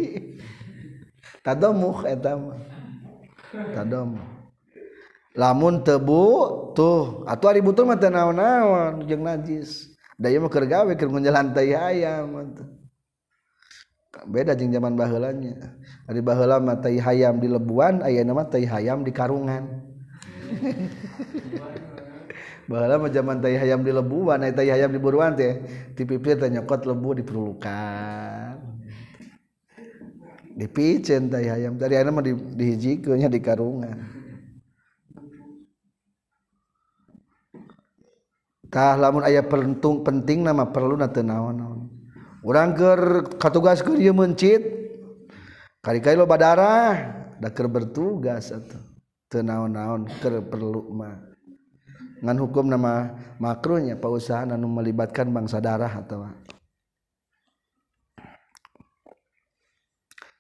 [1.39, 2.60] Tadomuh eta mah.
[3.71, 4.19] Tadom
[5.32, 6.24] lamun tebu
[6.76, 7.24] tuh.
[7.24, 9.95] Atuh ari butuh mah teu naon-naon jeung najis.
[10.19, 12.52] Da ieu mah keur gawe keur munjalan tai hayam
[14.28, 15.71] beda jeung zaman baheulanya.
[16.06, 19.65] Ari baheula mah tai hayam di Lebuan ayeuna mah tai hayam di Karungan.
[22.69, 25.62] bahwa zaman tai hayam di lebuan eh, nah tai hayam di buruan teh
[25.97, 28.54] di pipir teh nyokot lebu diperlukan
[30.58, 33.97] dipicen tai hayam tadi ana mah di, dihijikeunnya di karungan
[38.69, 41.89] tah lamun aya pentung penting nama perlu na teu naon-naon
[42.45, 44.62] urang keur katugaskeun ieu mencit
[45.82, 48.80] kali-kali lo badarah da keur bertugas atuh
[49.32, 51.31] teu naon-naon keur perlu mah.
[52.21, 56.29] ngan hukum nama makruhnya pausahaan anu melibatkan bangsa darah atau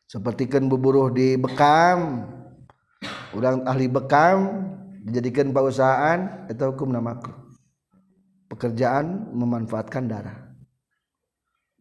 [0.05, 2.29] sepertikan buburuh di bekam.
[3.31, 4.67] Udang ahli bekam
[5.07, 7.37] dijadikan pausahaan itu hukum nama makruh.
[8.51, 10.51] Pekerjaan memanfaatkan darah.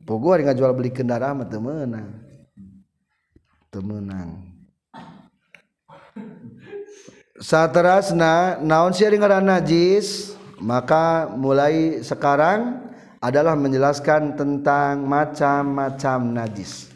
[0.00, 2.30] Pogo dengan jual beli kendaraan temenang
[3.70, 4.59] temenang
[7.40, 12.84] Saterasna naon sih dengaran najis maka mulai sekarang
[13.16, 16.92] adalah menjelaskan tentang macam-macam najis.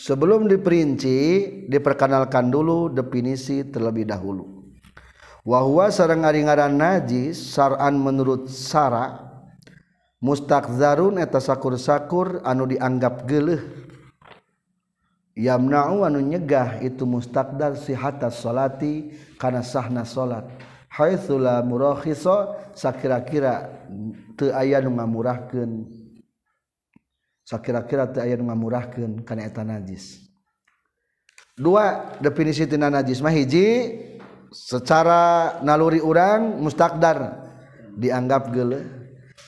[0.00, 4.64] Sebelum diperinci, diperkenalkan dulu definisi terlebih dahulu.
[5.44, 9.28] Wahwa sarang aringaran najis saran menurut sara
[10.24, 13.85] mustakzarun eta sakur-sakur anu dianggap geleh
[15.36, 20.48] yamna'u anu nyegah itu mustaqdar sihata salati kana sahna salat
[20.88, 23.68] haitsu la murakhisa sakira-kira
[24.40, 25.84] teu aya nu ngamurahkeun
[27.44, 30.24] sakira-kira teu aya nu ngamurahkeun kana eta najis.
[31.56, 33.92] Dua definisi tina najis mah hiji
[34.52, 37.44] secara naluri urang mustaqdar
[37.96, 38.84] dianggap geuleuh.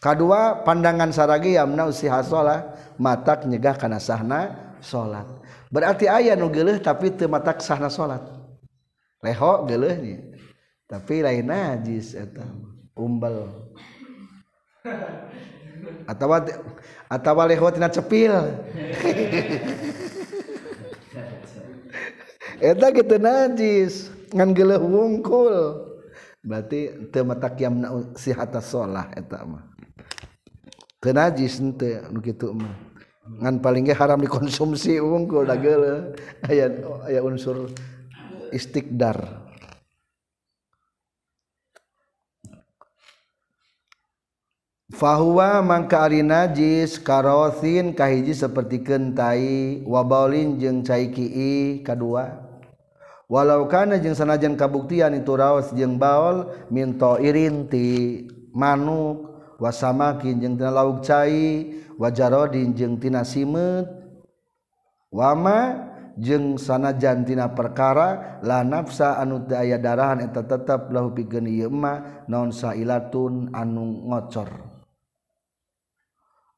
[0.05, 2.63] Kadua pandangan saragi yamna'u sihata salat
[3.01, 4.53] matak nyegah kana sahna
[4.85, 5.27] salat
[5.69, 8.25] berarti ayah geuleuh tapi temata sahna salat.
[9.19, 10.29] Leho gelehnya
[10.89, 12.49] tapi lain najis eta
[12.97, 13.69] umbal
[16.09, 16.49] atawa
[17.13, 18.33] atawa leho tina cepil.
[22.59, 25.87] Eta kita najis ngan geleh wungkul.
[26.43, 29.63] Berarti teu matak yamna sihata sholah eta mah.
[30.99, 32.88] Tenajis ente nu kitu mah.
[33.37, 36.17] ngan palingnya haram dikonsumsi unggul da geule
[36.49, 36.73] aya
[37.05, 37.69] aya unsur
[38.49, 39.47] istiqdar.
[44.89, 52.49] Fahuwa mangka ari najis karothin kahiji seperti kentai wabaulin jeung cai kii kadua
[53.31, 59.38] walau kana jeung sanajan kabuktian itu raos jeung baol minto irinti manuk.
[59.59, 61.67] wasamakin jeung tina lauk cai
[61.99, 63.91] wajarodin jeung tina simet
[65.11, 71.51] wama jeung sanajan tina perkara la nafsa anu teu aya darahan eta tetep lahu pikeun
[71.51, 74.51] ieu mah naon sailatun anu ngocor.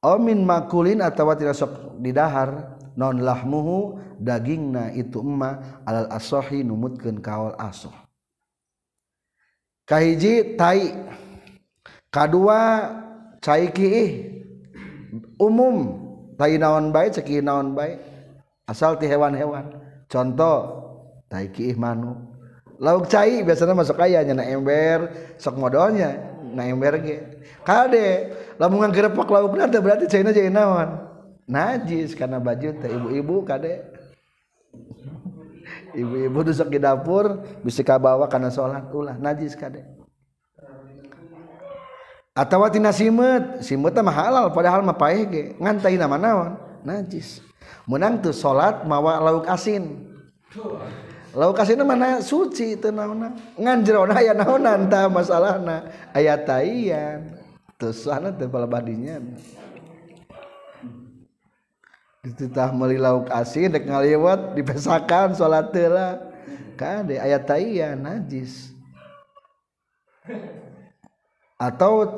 [0.00, 7.52] Amin makulin atawa tina sok didahar non lahmuhu dagingna itu emma alal asohi numutkeun kaol
[7.60, 7.92] asoh.
[9.84, 10.96] Kahiji tai
[12.10, 12.90] kadua
[13.40, 14.10] cai kiih
[15.40, 16.06] umum.
[16.40, 18.00] Tai naon baik ceki naon baik
[18.64, 19.76] asal ti hewan-hewan.
[20.10, 20.58] Contoh
[21.30, 22.16] tai kiih manuk
[22.80, 25.12] lauk cai biasanya masuk kaya na ember.
[25.36, 26.16] Sok modalnya
[26.50, 27.44] na ember ge.
[27.62, 31.06] Kade lamun nggerepak lauk nanti berarti caina jadi naon?
[31.44, 33.84] Najis karena baju teh ibu-ibu kade.
[35.90, 38.88] Ibu-ibu dusuk di dapur bisa kabawa karena sholat.
[38.96, 39.99] Ulah najis kade
[42.34, 46.52] atawatina simet simet mah halal padahal mah paeh ge ngantai nama naon?
[46.80, 47.44] Najis.
[47.84, 50.08] Menang tuh salat mawa lauk asin.
[51.36, 53.36] Lauk asin mana suci teu naonna?
[53.58, 55.90] Ngan jerona aya naonan tah masalahna.
[56.16, 57.36] Aya taian.
[57.76, 59.20] Teu sana teu badinya
[62.20, 66.20] dititah meuli lauk asin dek ngaliwat dipesakan salat teu lah.
[66.76, 68.72] Kade aya taian najis
[71.60, 72.08] atau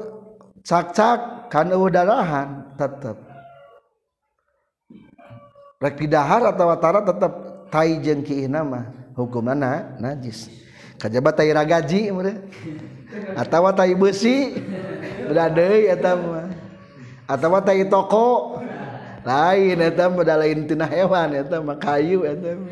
[0.63, 3.19] cak-cak kan darahan tetap
[5.83, 7.33] rek di dahar atau watara tetap
[7.67, 8.87] tai jeung kiina mah
[9.19, 10.47] hukumna najis.
[11.03, 12.47] Kajaba tai ragaji meureun
[13.35, 14.55] atawa tai besi
[15.27, 16.47] beda deui eta mah.
[17.27, 18.63] Atawa tai toko
[19.27, 22.71] lain eta beda lain tina hewan eta mah kayu eta mah.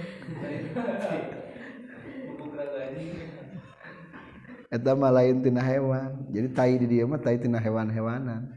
[4.71, 6.31] Eta mah lain tina hewan.
[6.31, 8.49] Jadi tai di dia mah tai tina hewan-hewanan.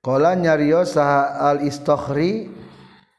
[0.00, 2.48] Qala nyarios saha al istokhri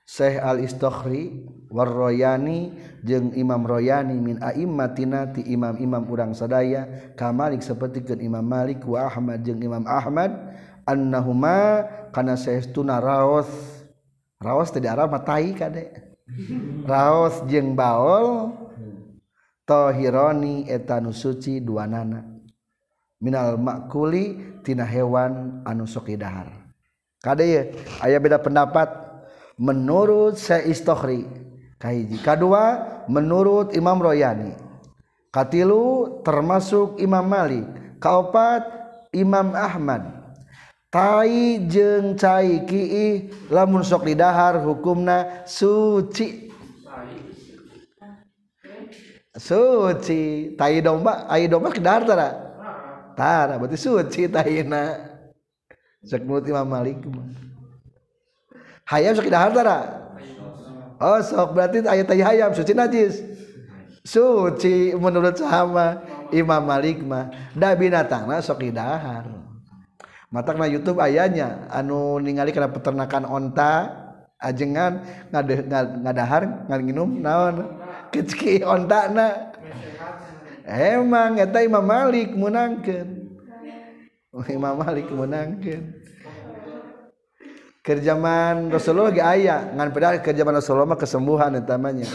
[0.10, 2.74] Syekh al istokhri war royani
[3.06, 9.46] jeung Imam Royani min aimmatina ti imam-imam urang sadaya kamalik sapertikeun Imam Malik wa Ahmad
[9.46, 10.34] jeung Imam Ahmad
[10.90, 13.46] annahuma kana saestuna raos.
[14.42, 15.94] Raos teh di Arab mah tai kade
[16.90, 18.56] raos jeung baol
[19.70, 22.26] tohironi etanu suci dua nana
[23.20, 26.50] Minal makuli tina hewan anu sokidahar
[27.22, 28.90] Kade aya beda pendapat
[29.60, 31.30] menurut Seistohri
[31.78, 34.58] Kahiji kedua menurut Imam Royani
[35.30, 37.68] Katilu termasuk Imam Malik
[38.02, 38.80] Kaopat
[39.14, 40.22] Imam Ahmad.
[40.90, 46.49] Tai jeng cai ki'i lamun sok didahar hukumna suci.
[49.40, 52.30] suci tai domba ai domba kedar tara?
[53.16, 55.00] Tara berarti suci taina
[56.04, 57.00] cek mulut Imam Malik.
[58.92, 59.78] Hayam sok kedar tara?
[61.00, 63.24] Oh sok berarti ayat tai hayam suci najis
[64.04, 66.04] suci menurut sama
[66.36, 67.32] Imam Malik mah.
[67.56, 69.24] Da binatangna sok didahar
[70.30, 73.90] matakna YouTube ayahnya anu ningali kana peternakan onta
[74.38, 75.02] ajengan
[75.34, 77.66] ngadahar nginum naon?
[78.12, 79.54] Kecki ondakna.
[80.70, 83.26] Emang eta Imam Malik menangkan
[84.46, 85.98] Imam Malik menangkan
[87.82, 89.74] kerjaman Rasulullah ge aya.
[89.74, 92.06] Ngan padahal kerjaman Rasulullah mah kesembuhan utamanya.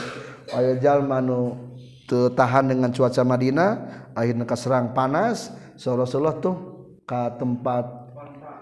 [0.55, 1.59] Aya jalma nu
[2.07, 3.71] tahan dengan cuaca Madinah
[4.15, 5.51] akhirnya keserang panas.
[5.75, 6.57] So Rasulullah tuh
[7.03, 7.85] ke tempat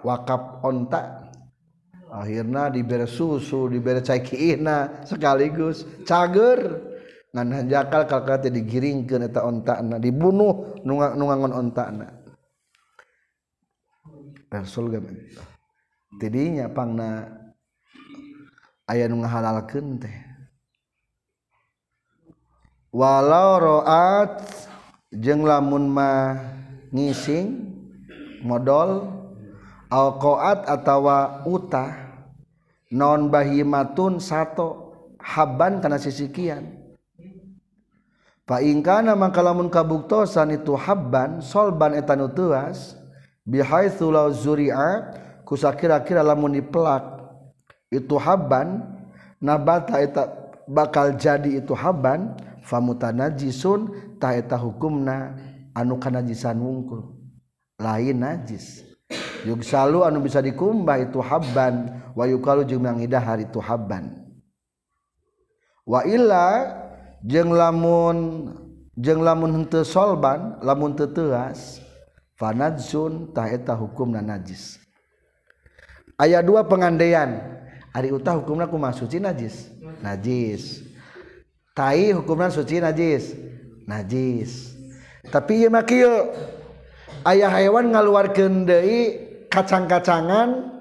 [0.00, 1.28] wakaf onta.
[2.12, 6.91] Akhirnya diberi susu diberi cai kiina sekaligus cager
[7.32, 12.12] ngan jakal kalkal teh digiringkeun eta ontakna dibunuh nu ngangon ontakna
[14.52, 15.16] Rasul gamen
[16.20, 17.24] tidinya pangna
[18.84, 20.16] aya nu ngahalalkeun teh.
[22.92, 24.44] Walau roat
[25.08, 26.36] jeung lamun mah
[26.92, 27.72] ngising
[28.44, 29.08] modal
[29.88, 31.96] alqaat atawa utah
[32.92, 36.81] non bahimatun sato haban kana sisikian.
[38.48, 42.98] paingkana mangka lamun kabuktosan itu habban solban eta nu teuas
[43.46, 45.14] bihaitsu law zuri'a
[45.46, 47.02] kusakira-kira lamun dipelak
[47.92, 48.82] itu habban
[49.42, 50.30] nabata eta
[50.70, 52.32] bakal jadi itu habban
[52.62, 55.36] famuta najisun ta eta hukumna
[55.74, 57.18] anu kanajisan wungkul.
[57.82, 58.86] Lain najis.
[59.42, 64.22] Yug salu anu bisa dikumbah itu habban wa yukalu jeung mangidah hari itu habban.
[65.82, 66.78] Wa illa
[67.22, 68.50] jeng lamun
[68.98, 71.78] jeng lamun henteu solban lamun teu teuas
[72.36, 74.82] fanadzun tah eta hukumna najis.
[76.18, 77.40] Aya dua pengandaian
[77.94, 79.70] ari utah hukumna kumaha suci najis?
[80.02, 80.82] Najis.
[81.72, 83.38] Tai hukumna suci najis?
[83.86, 84.74] Najis.
[85.30, 86.34] Tapi ieu mah kieu
[87.22, 89.00] aya hewan ngaluarkeun deui
[89.46, 90.74] kacang-kacangan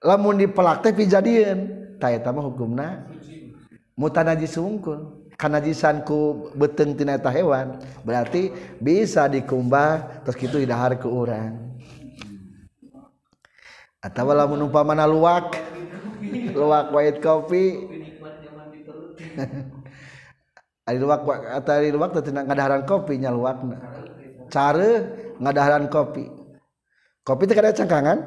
[0.00, 3.04] lamun dipelak teh pijadieun tah eta mah hukumna
[3.94, 5.23] mutanajis sungkul.
[5.34, 11.58] kanajisanku beteng tinata hewan berarti bisa dikumbah terus gitu didahar ke orang
[14.04, 15.56] atau lamun umpamana luwak
[16.54, 17.94] luwak white coffee
[20.88, 23.80] ari luwak atau ari luwak teh tidak ngadaharan kopi nya luwakna.
[24.52, 25.08] Cara
[25.40, 26.28] ngadaharan kopi.
[27.24, 28.18] Kopi teh kada cangkangan?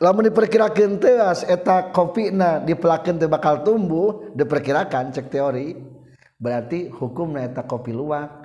[0.00, 5.76] lamun diperkirakan teas eta kopi na dipelakan te bakal tumbuh diperkirakan cek teori
[6.36, 8.44] berarti hukum na eta kopi luwak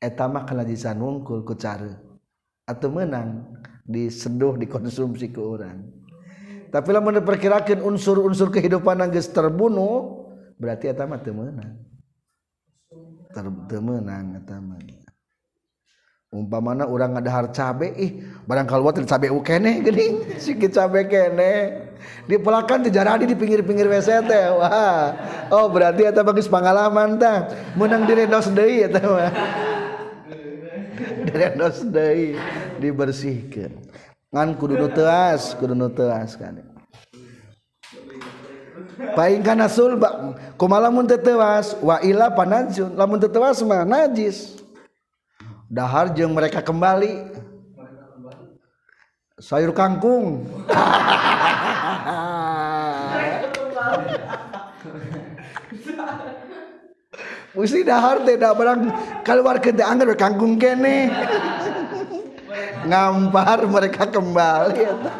[0.00, 0.64] eta mah kena
[0.96, 1.96] wungkul ku cara.
[2.68, 3.50] Atau menang
[3.82, 6.00] diseduh dikonsumsi ke orang
[6.70, 10.22] tapi lamun diperkirakan unsur-unsur kehidupan nangis terbunuh
[10.54, 11.74] berarti eta mah temenang
[13.34, 14.78] ter temenang eta mah.
[16.30, 21.86] Umpamana orang ngadahar cabe ih barang kalau teu cabe ukene geuning sikit cabe kene.
[22.24, 25.10] Dipelakan teh jaradi di pinggir-pinggir WC teh wah.
[25.50, 27.50] Oh berarti eta bagus pengalaman tah.
[27.74, 29.30] Menang direndos deui eta mah.
[31.26, 32.38] Direndos deui
[32.78, 33.74] dibersihkeun.
[34.30, 34.88] Ngan kudu nu
[35.58, 36.54] kudu nu kan.
[39.18, 41.10] Paing kana sulba kumaha lamun
[41.82, 42.94] wa ila panajun.
[42.94, 44.59] Lamun teu teuas mah najis
[45.70, 47.30] dahar jeung mereka kembali
[49.38, 50.42] sayur kangkung
[57.50, 58.94] Mesti dahar teh da barang
[59.26, 61.10] keluar ke teh anggar kangkung kene.
[62.86, 65.12] Ngampar mereka kembali eta.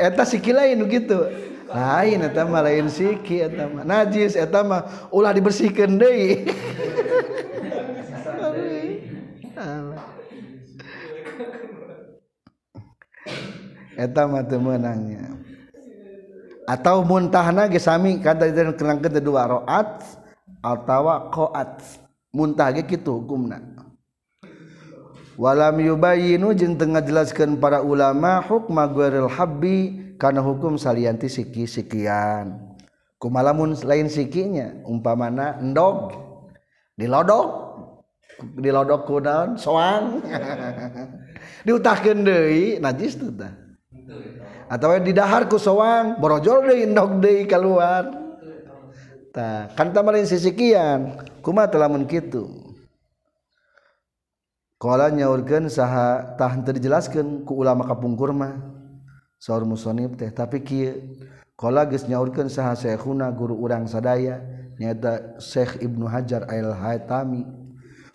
[0.00, 1.28] Eta sikilain gitu.
[1.66, 6.46] lain etama lain siki etama najis etama ulah dibersihkan deh
[14.06, 15.34] etama temenangnya
[16.66, 20.02] atau muntahna ge sami kata dan kenang kedua roat
[20.60, 21.78] atawa koat.
[22.34, 23.62] Muntah ge kitu hukumna.
[25.36, 32.76] Walam yubayinu jeung tengah jelaskan para ulama hukma ghairil habbi karena hukum salianti siki sikian.
[33.16, 36.12] Kumalamun lain sikinya umpamana endog
[37.00, 37.48] dilodok
[38.60, 40.20] dilodok kunaon soang
[41.66, 43.56] diutahkeun deui najis tuh tah.
[44.68, 48.12] Atau didahar ku soang borojol deui endog deui keluar
[49.32, 52.44] tah kan tamarin sisikian kumaha teu lamun kitu.
[54.76, 58.75] Qala nyaurkeun saha tah teu dijelaskeun ku ulama kapungkur mah.
[59.36, 61.16] saur musonib teh tapi kieu
[61.56, 64.40] qala geus nyaurkeun saha syekhuna guru urang sadaya
[64.76, 67.48] nyata Syekh Ibnu Hajar Al-Haytami.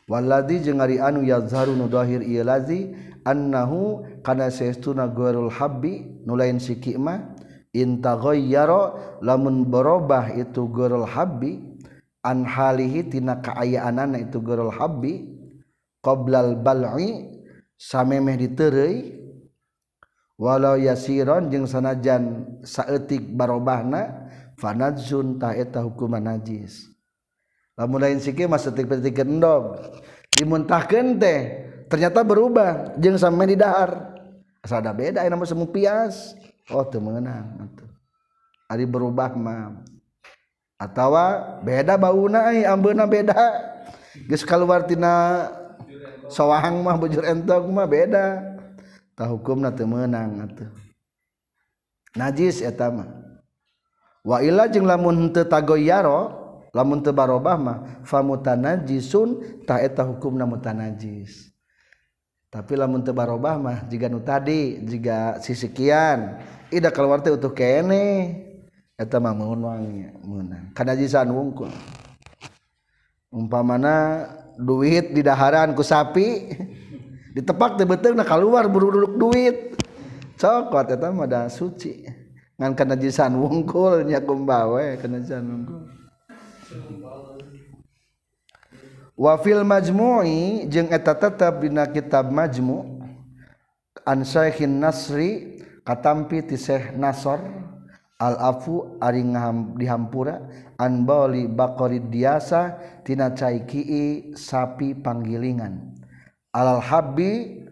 [0.06, 2.92] Waladzi jeung ari anu yazharu nu dahir ieu lazi
[3.24, 7.32] annahu kana saestuna ghairul habbi nu lain siki mah
[7.72, 11.64] intaghayyara lamun berubah itu ghairul habbi
[12.28, 15.32] an halihi tina kaayaanana itu ghairul habbi
[16.04, 17.40] qoblal bal'i
[17.80, 19.21] samemeh diteureuy
[20.42, 24.26] walau yasiron jeung sanajan saeutik barobahna
[24.58, 26.90] fanadzun ta eta hukuman najis.
[27.78, 29.78] Lamun lain sikeu mah seutik-seutik endog.
[30.34, 31.40] Dimuntahkeun teh
[31.86, 34.18] ternyata berubah jeung sampe di dahar.
[34.66, 36.34] Asal ada beda aya mah semu pias.
[36.74, 37.70] Oh teu meunang
[38.66, 39.86] ari berubah mah.
[40.82, 43.38] Atawa beda bauna ai ambeuna beda.
[44.26, 45.46] Geus kaluar tina
[46.34, 48.51] sawahang mah bujur entog mah beda.
[49.22, 50.74] tah hukumna teu meunang atuh.
[52.18, 53.06] Najis eta mah
[54.26, 56.34] wa illa jeung lamun teu tagoyaro
[56.74, 61.54] lamun teu barobah mah famutanajisun tah eta hukumna mutanajis
[62.50, 68.34] tapi lamun tebarobah mah jiga nu tadi jiga sisikian ida keluar teh utuh kene.
[69.00, 70.70] Eta mah mun wangi meunang.
[70.78, 71.74] Kanajisan wungkul.
[73.34, 74.28] Umpamana
[74.60, 76.54] duit di daharan ku sapi
[77.32, 79.76] ditepak teh beteung na keluar buru duit.
[80.36, 82.06] Cokot eta mah da suci.
[82.58, 85.82] Ngan kanajisan wungkul nya kumbawe kanajisan wungkul.
[89.22, 93.02] Wafil majmu'i jeung eta tetep dina kitab majmu'
[94.02, 97.38] an Syekhin Nasri katampi ti Syekh Nasr
[98.22, 99.26] al afu ari
[99.78, 100.42] dihampura
[100.78, 103.62] an bauli baqari diasa tina cai
[104.34, 106.01] sapi panggilingan
[106.52, 107.64] alal habbi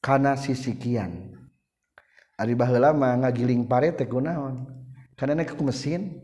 [0.00, 1.32] kana sisikian
[2.40, 4.74] ari baheula mah ngagiling pare teh kunaon
[5.14, 6.20] kana nek ku mesin.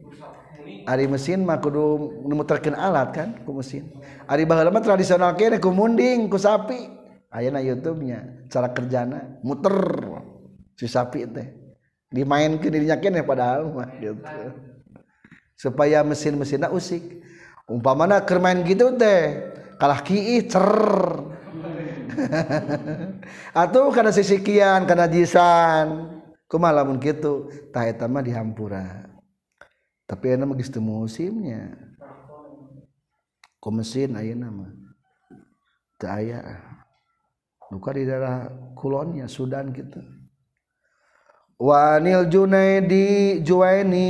[0.86, 3.90] Ari mesin mah kudu muterkeun alat kan ku mesin.
[4.26, 6.90] Ari baheula mah tradisional kene ku munding ku sapi.
[7.30, 9.78] Ayeuna youtube-nya cara kerjana muter.
[10.74, 11.48] Si sapi teh.
[12.10, 14.22] Dimainkeun dirinya kene padahal mah gitu.
[15.54, 17.22] Supaya mesin-mesinna usik.
[17.70, 20.66] Umpamana kermain gitu teh kalah kiih cer.
[23.62, 26.20] Atuh kana sisikian kana jisan.
[26.50, 27.46] Kumaha lamun kitu?
[27.70, 29.06] Tah eta mah dihampura.
[30.06, 31.78] Tapi enak magis musimnya.
[33.60, 34.72] Mesin ayo nama
[36.00, 36.40] aya.
[37.70, 40.02] Luka di daerah kulonnya Sudan gitu
[41.60, 44.08] Wanil Junaidi Juwaini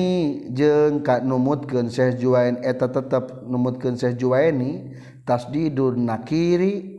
[0.55, 4.97] jeung kak numutkeun Syekh Juwain eta tetep numutkeun Syekh Juwaini
[5.29, 6.90] tasdidun nakiri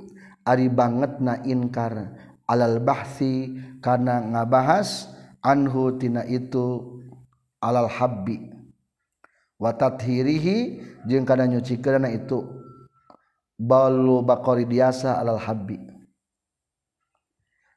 [0.46, 2.18] ari banget na inkar
[2.50, 5.08] alal bahsi kana ngabahas
[5.42, 7.00] anhu tina itu
[7.62, 8.50] alal habbi.
[9.62, 10.58] Watathirihi
[11.06, 12.42] jeung kana nyucikeunna itu
[13.62, 15.78] balu baqari biasa alal habbi.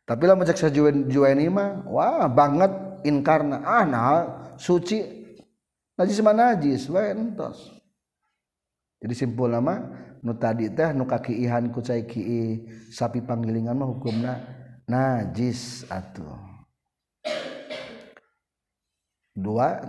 [0.04, 2.72] Tapi lamun cek sajuan juaini mah wah banget
[3.04, 3.64] inkarna.
[3.64, 4.08] Ah nah
[4.56, 5.24] suci.
[5.94, 7.70] Najis mana najis wae entos.
[8.98, 9.84] Jadi simpul nama
[10.24, 14.40] nu tadi teh nu kakiihan ku cai kii sapi panggilingan mah hukumna
[14.88, 16.40] najis atuh.
[19.36, 19.84] Dua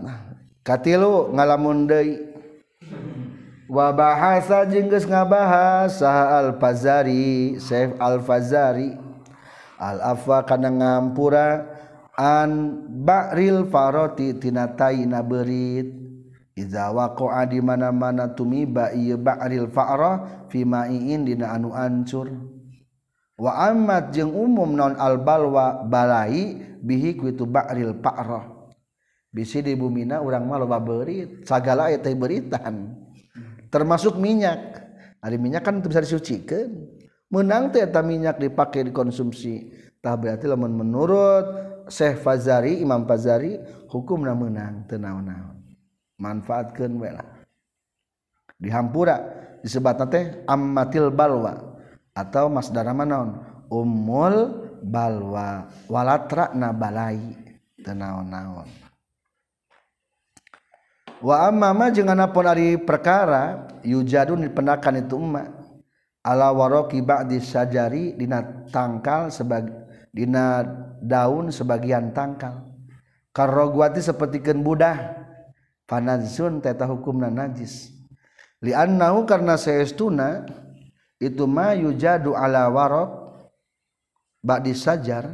[0.60, 2.20] katilu ngalamun deui.
[3.66, 8.94] Wa bahasa jeung geus ngabahas saha al fazari syekh al fazari
[9.82, 11.66] al afwa kana ngampura
[12.14, 16.05] an ba'ril farati tina taina beurit.
[16.56, 22.32] Iza waqa'a di mana-mana tumiba ieu ba'ril fa'ra fi ma'iin dina anu ancur.
[23.36, 28.56] Wa amat jeung umum non al balwa balai bihi kuitu ba'ril fa'ra.
[29.36, 32.96] Bisi di bumina orang mah loba berit sagala teh beritan
[33.68, 34.80] termasuk minyak.
[35.20, 36.96] Ari minyak kan bisa disucikeun
[37.28, 39.76] menang teh eta minyak dipakai dikonsumsi.
[40.00, 41.46] Tah berarti lamun menurut
[41.92, 43.60] Syekh Fazari Imam Fazari
[43.92, 45.55] hukumna menang teu naon-naon
[46.20, 47.26] manfaatkan wela
[48.60, 49.44] dihampura.
[49.66, 51.76] Disebut nate ammatil balwa.
[52.16, 53.42] Atau masdar naon?
[53.68, 54.36] Umul
[54.86, 55.68] balwa.
[55.90, 57.18] Walatra na balai
[57.82, 58.86] tenaon-naon
[61.26, 65.48] wa amma jangan apun ari perkara yujadun dipendakan itu emak
[66.22, 69.74] ala waroki ba'di sajari dina tangkal sebagai
[70.14, 70.62] dina
[71.02, 72.72] daun sebagian tangkal.
[73.36, 75.25] Karogwati seperti budah.
[75.86, 77.94] panadzun teta hukumna najis.
[78.62, 80.46] Liannahu karena seestuna
[81.22, 83.40] itu ma yujadu ala warok
[84.42, 85.30] ba'di sajar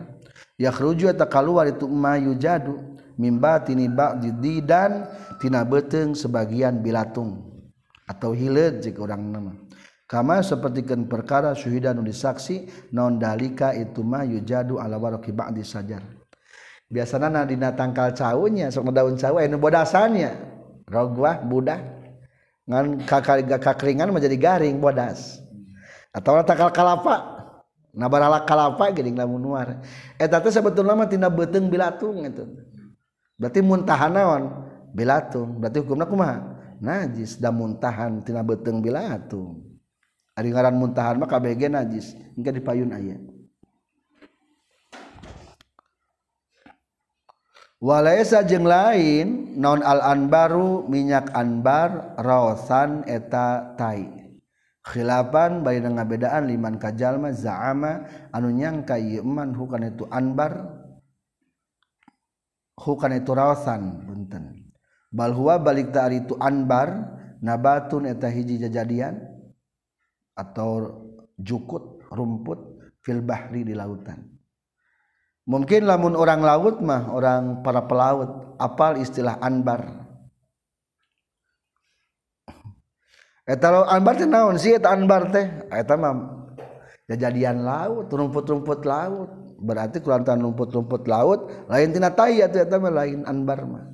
[0.59, 5.07] yakhruju eta kaluar itu ma yujadu mimba tini ba'di didan
[5.39, 7.39] tina beteng sebagian bilatung
[8.05, 9.53] atau hileud jeung urang nama.
[10.11, 16.03] Kama sapertikeun perkara syuhidan nu disaksi naon dalika itu ma yujadu ala waraqi ba'di sajar.
[16.91, 20.35] biasanya nah dina tangkal cawunya sok daun cawu anu bodasannya
[20.91, 22.01] rogwah budak
[22.71, 23.03] ngan
[23.59, 25.41] kakringan menjadi garing bodas.
[26.11, 27.41] Atau tangkal kalapa?
[27.91, 29.83] Nah barala kalapa geuning lamun nuar.
[30.15, 32.47] Eh, Eta teh sebetulna mah tina beuteung bilatung itu.
[33.35, 34.43] Berarti muntahan naon?
[34.95, 35.59] Bilatung.
[35.59, 36.39] Berarti hukumna kumaha
[36.79, 37.35] najis.
[37.39, 39.59] Da muntahan tina beuteung bilatung.
[40.35, 42.15] Ari ngaran muntahan mah kabeh najis.
[42.39, 43.19] Engke dipayun aya.
[47.81, 54.21] walaisa jeung lain non al-anbaru minyak anbar raosan eta tai.
[54.81, 58.01] Khilapan bari ngabedaan liman kajalma za'ama
[58.33, 60.57] anu nyangka ieu man hukan itu anbar
[62.81, 64.73] hukan itu raosan punten
[65.13, 67.13] bal huwa balik ta'ari itu anbar
[67.45, 69.21] nabatun eta hiji jajadian
[70.33, 70.97] atau
[71.37, 74.30] jukut rumput fil bahri di lautan.
[75.45, 80.01] mungkin lamun orang laut mah orang para pelaut apal istilah anbar
[83.51, 85.43] Eta anbar teh naon sih eta anbar teh?
[85.73, 86.13] Eta mah
[87.09, 89.29] jajadian laut, rumput-rumput laut.
[89.61, 93.85] Berarti kulantan rumput-rumput laut lain tina tai atuh eta mah lain anbar mah.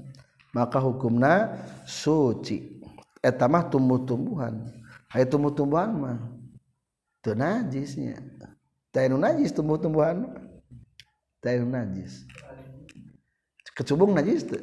[0.53, 2.79] Maka hukumna suci.
[3.19, 4.63] Eta mah tumbuh-tumbuhan.
[5.11, 6.17] Aya tumbuh-tumbuhan mah
[7.23, 8.19] teu najisnya.
[8.91, 10.46] Teu najis tumbuh-tumbuhan mah.
[11.47, 12.27] style najis.
[13.71, 14.59] Kecubung najis teu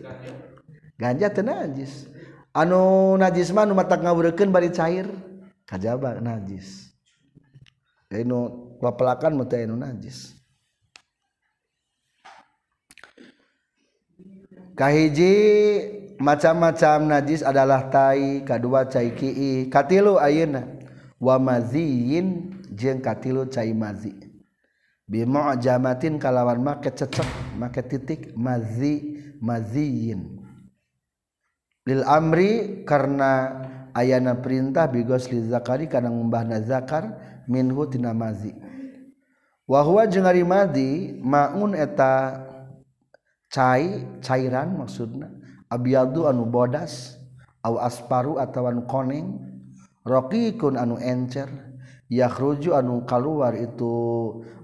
[1.00, 2.12] ganja teh najis.
[2.52, 5.08] Anu najis mah nu matak ngawurkeun bari cair
[5.64, 6.92] kajaba najis.
[8.12, 10.36] Jadi nu pelapelakan mah teh anu najis.
[14.74, 15.32] Kahiji
[16.18, 19.70] macam-macam najis adalah tai kedua cai ki'i.
[19.72, 20.66] Katilu ayeuna?
[21.22, 24.23] Wa maziyin jeung katilu cai mazi.
[25.04, 25.24] bi
[25.60, 27.28] jamatin kalawan make cecek
[27.60, 30.40] make titik mazi maziyin.
[31.84, 33.60] Lil amri karena
[33.92, 37.12] ayana perintah bigos li zakari kana ngumbahna zakar
[37.44, 38.56] minhu tina mazi.
[39.68, 42.40] Wa huwa jeung ari madi maun eta
[43.52, 45.28] cai cairan maksudna.
[45.68, 47.20] Abiyadu anu bodas
[47.60, 49.36] au asparu atawa anu koneng
[50.08, 51.73] raqiqun anu encer.
[52.14, 53.92] yakhruju anu kaluar itu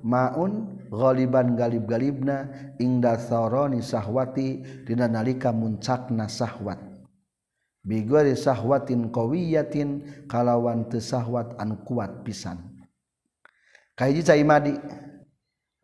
[0.07, 6.91] maun ghaliban galib-galibna inda sauroni sahwati dina nalika muncakna sahwat
[7.81, 12.61] bigori sahwatin qawiyatin kalawan teu sahwat anu kuat pisan.
[13.97, 14.77] Kahiji cai madi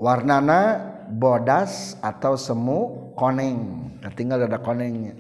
[0.00, 0.80] warnana
[1.12, 3.92] bodas atau semu koneng.
[4.00, 5.16] Ketinggal ada konengnya.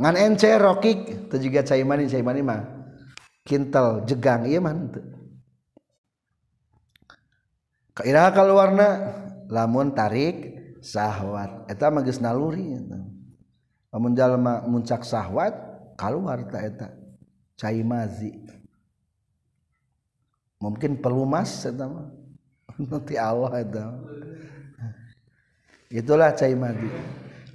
[0.00, 2.60] Ngan encer rokik teu juga cai mani cai mani mah
[3.42, 5.04] kintal jegang ieu mah henteu.
[7.92, 8.88] Kairaha kaluarna
[9.52, 11.68] lamun tarik sahwat.
[11.68, 12.98] Eta mah geus naluri eta.
[13.92, 15.52] Lamun jalma muncak sahwat
[16.00, 16.88] kaluar ta eta.
[17.60, 18.32] Cai mazi.
[20.56, 22.08] Mungkin pelumas eta mah.
[22.88, 23.84] Nanti Allah eta
[25.92, 26.88] itulah cai mazi.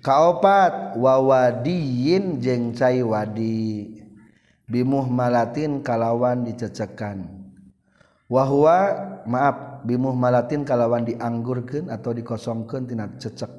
[0.05, 3.96] Kaopat wawadiyin jeng cai wadi.
[4.67, 7.23] bimuh malatin kalawan dicecekan
[8.27, 8.77] wahwa
[9.23, 13.49] maaf bimuh malatin kalawan dianggurkan atau dikosongkan tina cecek.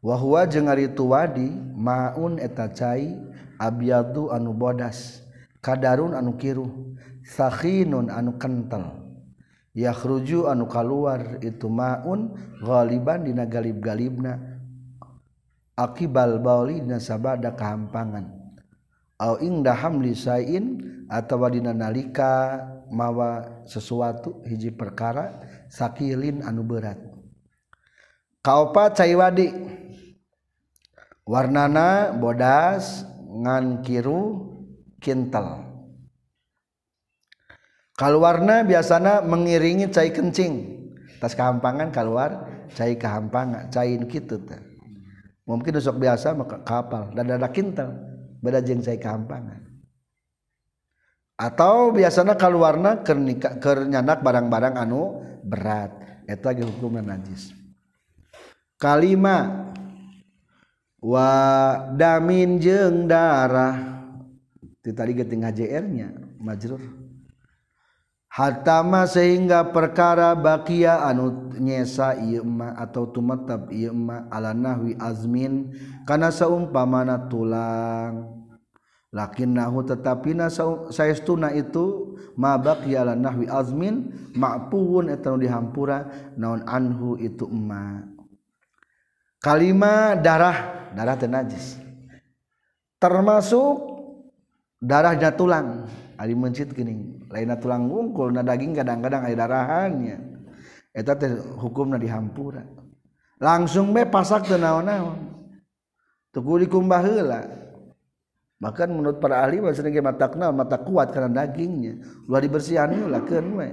[0.00, 3.12] Wahwa jeung ari wadi maun eta cai
[3.60, 5.20] abyadu anu bodas
[5.60, 8.96] kadarun anu kiru sakhinun anu kental.
[9.76, 12.32] Yakhruju anu kaluar itu maun
[12.64, 14.40] ghaliban dina galib-galibna.
[15.76, 18.39] Akibal bauli dina sabada kehampangan
[19.20, 20.80] au ingda hamli sain
[21.12, 26.96] atawa dina nalika mawa sesuatu hiji perkara sakilin anu berat.
[28.40, 29.52] Kaopat cai wadi?
[31.28, 34.50] Warnana bodas ngan kiru
[34.98, 35.70] kintal
[38.00, 40.80] warna biasanya mengiringi cair kencing.
[41.20, 44.40] Tas kehampangan keluar cair kehampangan cair gitu
[45.44, 48.09] mungkin besok biasa maka kapal dan ada kintal
[48.40, 49.70] beda jeng saya kehampangan
[51.40, 53.00] atau biasanya kalau warna
[53.64, 55.88] kernyanak barang-barang anu berat.
[56.28, 57.56] Itu lagi hukumnya najis.
[58.76, 59.72] Kalima.
[61.00, 61.32] Wa
[61.96, 64.04] damin jeng darah.
[64.60, 66.84] Itu tadi geting HJR nya majrur.
[68.30, 75.74] hatama sehingga perkara bakia anu nyesa ima atau tumetep ima ala nahwi azmin
[76.06, 78.38] karena seumpamana tulang.
[79.10, 80.38] Lakin nahu tetapi
[80.94, 84.06] saestuna itu ma bakia ala nahwi azmin
[84.38, 86.06] ma'puun eta dihampura
[86.38, 88.06] naon anhu itu ma
[89.42, 91.74] kalima darah darah teu najis.
[93.02, 93.98] Termasuk
[94.78, 95.90] darahnya tulang
[96.20, 100.18] ari mencit geuning lainna tulang wungkul na daging kadang-kadang aya darahannya
[100.92, 102.66] eta teh hukumna dihampura.
[103.40, 105.16] Langsung be pasak teu naon-naon.
[106.28, 107.56] Teu kulikum baheula
[108.60, 112.04] bahkan menurut para ahli bahasa ge mata kenal mata kuat karena dagingnya.
[112.28, 113.68] Ulah dibersihan lakeun we.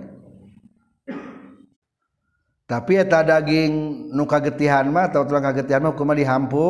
[2.68, 6.68] Tapi eta daging nu kagetihan mah atau tulang kagetihan mah hukumna dihampu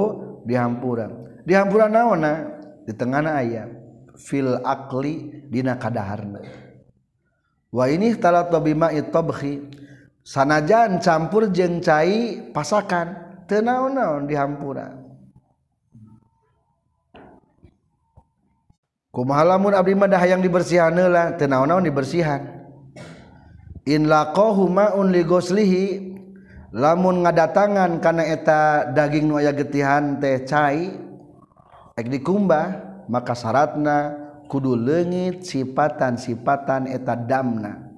[0.50, 1.06] dihampura.
[1.46, 2.34] Dihampura naon na
[2.82, 3.87] di tengahna ayam
[4.18, 6.42] fil akli dina kadaharna.
[7.72, 9.62] Wa ini talat bima itobhi
[10.26, 14.92] sanajan campur jeung cai pasakan teu naon-naon dihampura
[19.12, 22.56] kumaha lamun abdi mah hayang dibersihan lah teu naon-naon dibersihan.
[23.88, 25.86] In laqahu ma'un li goslihi
[26.76, 30.92] lamun ngadatangan kana eta daging nu aya getihan teh cai
[31.96, 37.92] ek dikumbah maka syaratna kudu leungit sifatan-sifatan eta damna.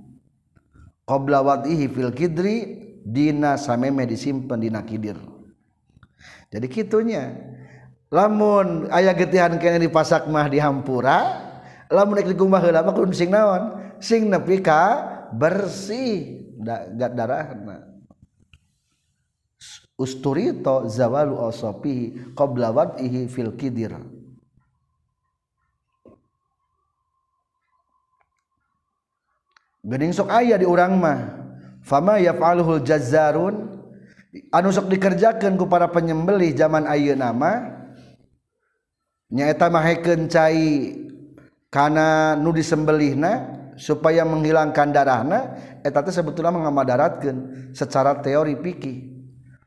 [1.06, 2.58] Qabla wad'ihi fil kidri
[3.02, 5.18] dina sameme disimpen dina kidir.
[6.50, 7.34] Jadi kitunya
[8.10, 11.46] lamun aya getihan kene dipasak mah dihampura
[11.90, 13.78] lamun ek dikumbah heula mah kudu sing naon?
[14.02, 14.82] Sing nepi ka
[15.34, 16.46] bersih
[16.98, 17.90] gak darahna.
[20.00, 24.19] Usturito zawalu awsafihi qabla wad'ihi fil kidir
[29.84, 31.40] Gening sok aya di urang mah.
[31.80, 33.80] Fama yaf'aluhul jazzarun
[34.52, 37.58] anu sok dikerjakeun ku para penyembelih zaman ayeuna mah
[39.32, 40.94] nyaeta mahekeun cai
[41.72, 49.08] kana nu disembelihna supaya menghilangkan darahna eta teh sebetulna mengamadaratkeun secara teori fikih.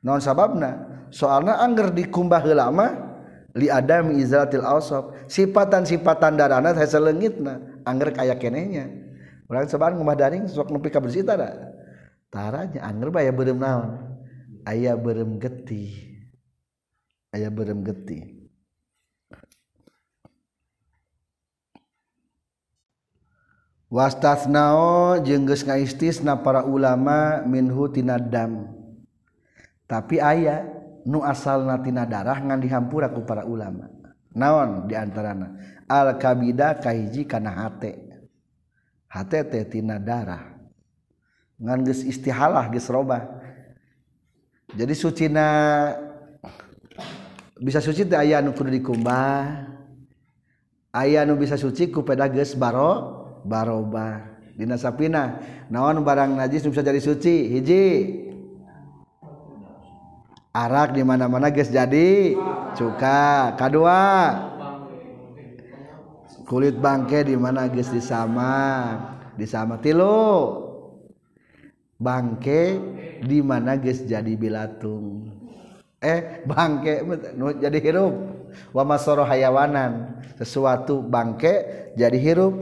[0.05, 0.93] Naon sababna?
[1.09, 2.93] Soalna angger dikumbah heula mah
[3.57, 8.93] li adam izratil awsaf sifatan-sifatan darahna teh selengitna angger kaya kenehnya.
[9.53, 11.53] orang sebaan ngumah daring sok nepi ka bersih tara
[12.33, 14.17] taranya anger baya beureum naon?
[14.65, 15.93] Aya beureum getih.
[17.37, 18.49] Aya beureum getih.
[23.93, 28.73] Wastasnao jeung geus ngaistisna para ulama minhu tinadam
[29.93, 30.65] tapi aya
[31.05, 33.93] nu asalna tina darah ngan dihampura ku para ulama.
[34.33, 35.53] Naon diantarana
[35.85, 38.02] al kabida kahiji kana hate.
[39.13, 40.57] HTTtina darah.
[41.61, 43.43] Ngan geus istihalah geus robah
[44.73, 45.49] jadi sucina
[47.61, 49.69] bisa suci teh aya nu kudu dikumbah.
[50.93, 54.33] Aya nu bisa suci ku peda geus baro baroba.
[54.57, 57.53] Dina sapina naon barang najis bisa jadi suci?
[57.53, 57.85] Hiji.
[60.53, 62.33] Arak di mana-mana geus jadi
[62.73, 63.57] cuka.
[63.61, 64.01] Kadua.
[66.53, 68.93] kulit bangke di mana geus disama?
[69.41, 70.61] Disama tilu.
[71.97, 72.77] Bangke
[73.25, 75.33] di mana geus jadi bilatung.
[75.97, 77.01] Eh bangke
[77.57, 78.15] jadi hirup.
[78.77, 80.21] Wa masoro hayawanan.
[80.37, 82.53] Sesuatu bangke jadi hirup.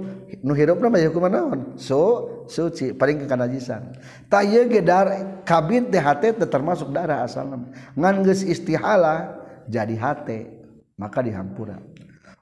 [0.47, 1.75] Nu hirup nama hukum naon?
[1.75, 3.99] So suci paling ke kanajisan.
[4.31, 7.67] Tak ye ge dar kabin teh hate teh termasuk darah asalna.
[7.99, 9.35] Ngan geus istihala
[9.67, 10.63] jadi hate
[10.95, 11.90] maka dihampura.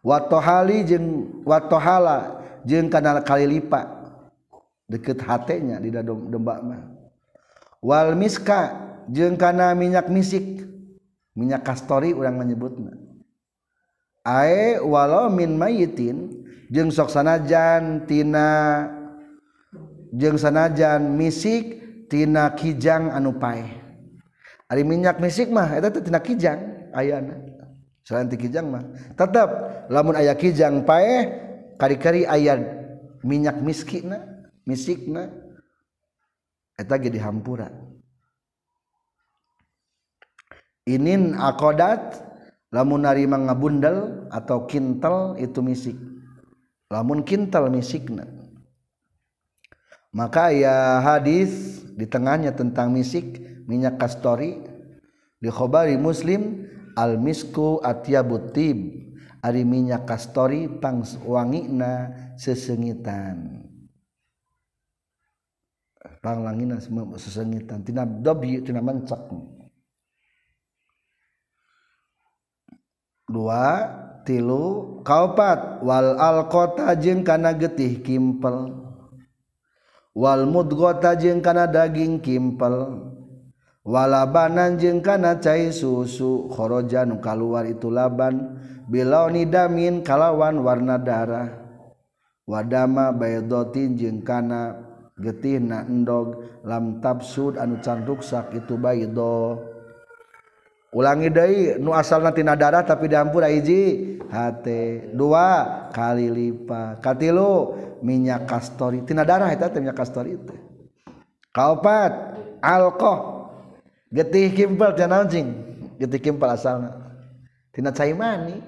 [0.03, 1.07] watohali jeng
[1.43, 3.87] watohala jeng kana kali lipat
[4.89, 6.83] deket hatenya di dalam mah.
[7.79, 8.75] Wal miska
[9.11, 10.67] jeng kana minyak misik
[11.39, 12.99] minyak kastori orang menyebutnya
[14.27, 18.85] ae walau min mayitin jeng sok sanajan tina
[20.13, 21.81] jeng sanajan misik
[22.13, 23.65] tina kijang anu pae
[24.69, 27.58] ari minyak misik mah eta teh tina kijang ayana.
[28.09, 28.89] Selain kijang mah.
[29.13, 29.49] Tetap
[29.93, 31.29] lamun aya kijang pae
[31.77, 32.57] kari-kari aya
[33.21, 35.29] minyak miskina misikna
[36.81, 37.69] eta ge dihampura
[40.89, 42.25] inin akodat
[42.73, 45.99] lamun narima ngabundel atau kintal itu misik.
[46.89, 48.25] Lamun kintal misikna
[50.17, 53.37] maka ya hadis di tengahnya tentang misik
[53.69, 54.65] minyak kastori
[55.37, 56.68] di khobari muslim
[56.99, 59.07] al misku atyabut tib.
[59.39, 63.63] Ari minyak kastori pang wangina sesengitan.
[66.19, 66.83] Pang langina
[67.15, 67.87] sesengitan.
[67.87, 69.31] Tina dobi tina mencak
[73.31, 73.65] dua
[74.27, 78.75] tilu kaupat wal alqota jeung kana getih kimpel.
[80.19, 83.07] Wal mudghota jeung kana daging kimpel
[83.89, 88.61] walabanan jeung kana cai susu kharaja nu kaluar itu laban.
[88.89, 91.61] Bilau nidamin kalawan warna darah
[92.49, 94.81] wadama baydotin jeung kana
[95.13, 99.61] getih na endog lam tafsud anu can ruksak itu baydo
[100.89, 107.05] ulangi deui nu asalna tina darah tapi diampur hiji hate dua kali lipat.
[107.05, 109.05] Katilu minyak kastori.
[109.05, 110.57] Tina darah eta minyak kastori itu
[111.53, 113.38] kaopat alkoh.
[114.13, 115.49] getih kimpel tian anjing.
[115.99, 116.85] Getih kimpel asal
[117.73, 118.59] tina cai mani.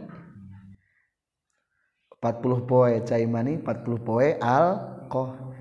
[2.20, 5.56] 40 poe cai mani 40 poe alkoh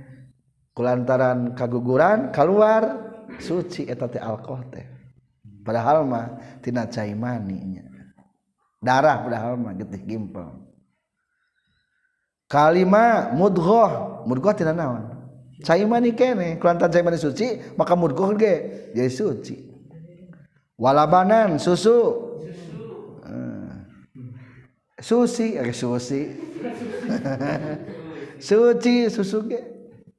[0.76, 2.84] kulantaran kaguguran keluar
[3.40, 4.84] suci eta teh alkoh teh.
[5.64, 7.88] Padahal mah tina cai maninya
[8.84, 10.68] darah padahal mah getih kimpal.
[12.50, 15.16] Kalima mudghah mudghah tina naon?
[15.62, 16.58] Cai mani kene.
[16.58, 18.56] Kulantaran cai mani suci maka mudghah ge.
[18.98, 19.69] Jadi suci.
[20.80, 22.26] walabanan susu.
[25.00, 25.64] Susi hmm.
[25.64, 26.24] eh, Susi
[28.48, 29.62] suci susu ge.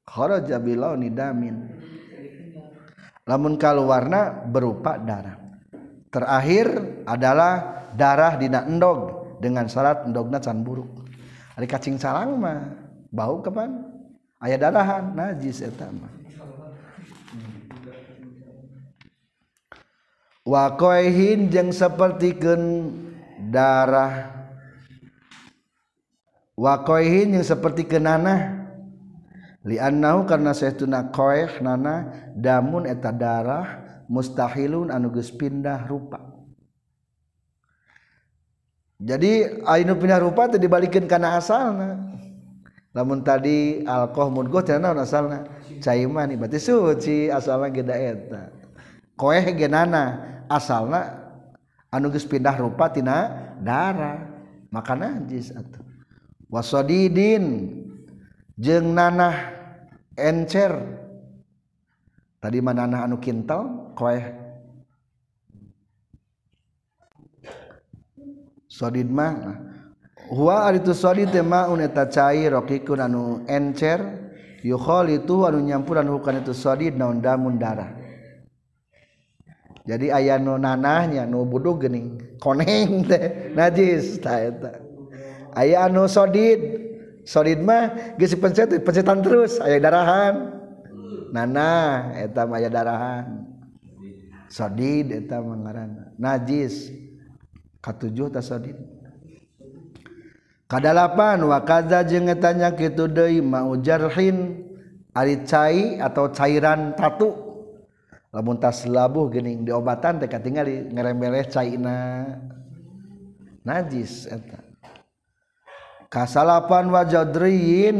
[0.05, 1.55] Kharaja bilauni damin.
[3.25, 5.37] Lamun warna berupa darah.
[6.11, 6.67] Terakhir
[7.07, 11.07] adalah darah dina endog dengan syarat endogna can buruk.
[11.55, 12.75] Ari kacing sarang mah
[13.07, 13.87] bau kapan
[14.43, 16.20] aya darahan najis eta mah.
[20.45, 22.93] wakohin jeung sapertikeun
[23.51, 24.41] darah.
[26.61, 28.61] Wakohin yang seperti kenana
[29.65, 36.21] liannahu karena saytuna koeh nana damun eta darah mustahilun anugus pindah rupa.
[39.01, 42.13] Jadi ainu pindah rupa teh dibalikin karena asalna.
[42.93, 45.49] Lamun tadi alkoh mudgoh teh naon asalna?
[45.81, 48.53] Caiman berarti suci asalna geda eta.
[49.17, 51.31] Koeh genana asalna
[51.87, 54.27] anu geus pindah rupa tina darah
[54.71, 55.83] maka najis atuh.
[56.51, 57.71] Wasodidin
[58.59, 59.55] jeng nanah
[60.19, 60.75] encer.
[62.41, 64.17] Tadi mana nanah anu kintal koe
[68.65, 69.61] sodid mah
[70.31, 74.19] huwa aritu sodid ma uneta cair rokikun anu encer.
[74.61, 78.00] Yukhol itu anu nyampuran hukan itu sodid naun damun darah.
[79.87, 84.77] jadi ayah nu nanahnya nu budug gening koneng teh najis taeta
[85.57, 86.59] aya anu sodid
[87.25, 90.57] sodid mah geus pencet pencetan terus aya darahan.
[91.31, 93.47] Nanah eta mah aya darahan.
[94.51, 96.91] Sodid eta mangaran najis.
[97.79, 98.75] Katujuh ta sodid.
[100.67, 104.63] Kadalapan wa kadza jeung eta nya kitu deui mau jarhin
[105.15, 107.50] ari cai atau cairan tatu.
[108.31, 112.25] lamuntas labuh gening diobatan teh katingali ngerembeleh caina.
[113.61, 114.59] Najis eta.
[116.11, 117.99] Kasalapan wajadriin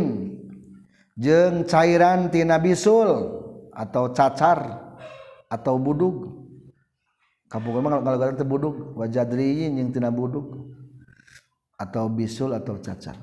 [1.16, 3.40] jeung cairan tina bisul
[3.72, 4.60] atau cacar
[5.48, 6.44] atau budug.
[7.52, 10.72] Kampung emang kalau kalau budug wajadriin yang tina buduk
[11.76, 13.16] atau bisul atau cacar.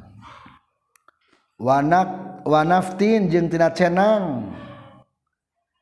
[1.59, 4.52] Wanak wanaftin jeung tina cenang.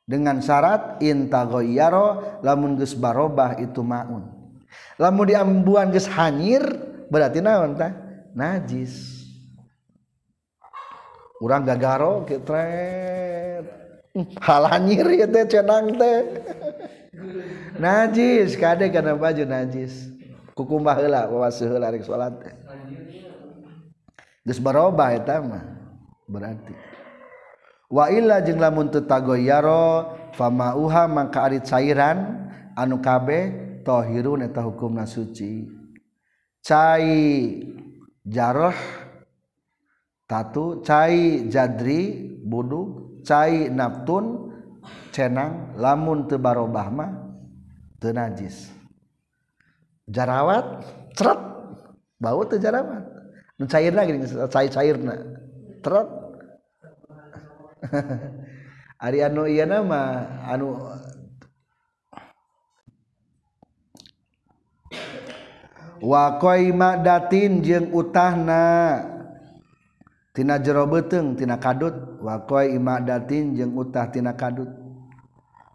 [0.07, 4.31] dengan syarat intagoyaro lamun geus barobah itu maun.
[4.97, 6.63] Lamun diambuan geus hanyir
[7.11, 7.93] berarti naon tah?
[8.33, 9.27] Najis.
[11.43, 13.67] Urang gagaro kitret
[14.47, 16.19] hal hanyir ya teh cenang teh.
[17.83, 20.09] Najis kade kana baju najis.
[20.57, 22.55] Kukumbah heula wawasuh heula rek salat teh.
[24.47, 25.67] Geus barobah eta mah
[26.31, 26.96] berarti.
[27.87, 35.71] waila jeung lamun tetagoyaro famauha mangka ari cairan anu kabeh tohirun eta hukumna suci.
[36.67, 37.63] Cai
[38.27, 38.75] jaroh
[40.27, 40.83] tatu.
[40.83, 44.51] Cai jadri budug cai naptun
[45.15, 45.79] cenang.
[45.79, 47.11] Lamun tebarobah mah
[48.03, 48.75] teu najis.
[50.11, 50.83] Jarawat
[51.15, 51.39] ceret
[52.19, 53.07] bau teu jarawat.
[53.57, 55.15] Nu cairna gini cai cairna.
[55.87, 56.26] Teret
[59.05, 60.77] Ari anu iya nama anu
[66.01, 66.39] wa
[67.01, 68.65] datin jeung utahna
[70.37, 72.21] tina jero beuteung tina kadut.
[72.21, 74.69] Wakoi ima jeung utah tina kadut.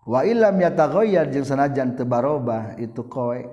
[0.05, 3.45] Wa illam yatagoyar jeung sanajan tebarobah itu koe.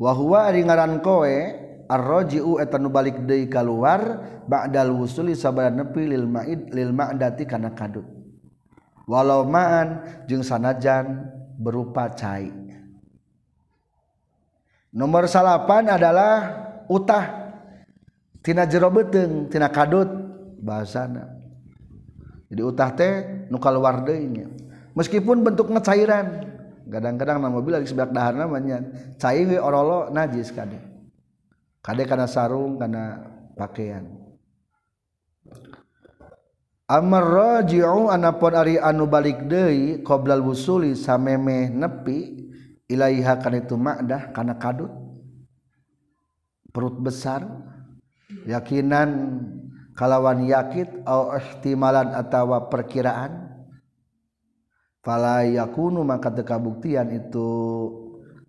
[0.00, 6.08] Wa huwa ari ngaran koe arrojiu eta nu balik deui kaluar ba'dal wusuli sabada nepi
[6.08, 8.04] lil ma'id lil ma'dati kana kadut.
[9.04, 11.28] Walau ma'an jeung sanajan
[11.60, 12.48] berupa cai.
[14.94, 16.32] Nomor salapan adalah
[16.88, 17.44] utah.
[18.44, 20.08] Tina jero beteng tina kadut
[20.60, 21.32] bahasana.
[22.48, 23.12] Jadi utah teh
[23.48, 24.44] nu kaluar deui
[24.94, 26.54] meskipun bentuknya cairan
[26.86, 28.84] kadang-kadang nama mobil lagi sebelah dahar namanya.
[29.16, 30.93] Cai we orolo najis kadang
[31.84, 33.20] kade karena sarung karena
[33.52, 34.08] pakaian.
[36.88, 42.48] Amar raji'u anapun ari anu balik deui qoblal wusuli sameme nepi
[42.88, 44.92] ilaiha kana itu ma'dah kana kadut.
[46.72, 47.46] Perut besar
[48.44, 49.40] yakinan
[49.96, 53.44] kalawan yakit au ihtimalan atawa perkiraan.
[55.04, 57.48] Fala kuno maka tekabuktian itu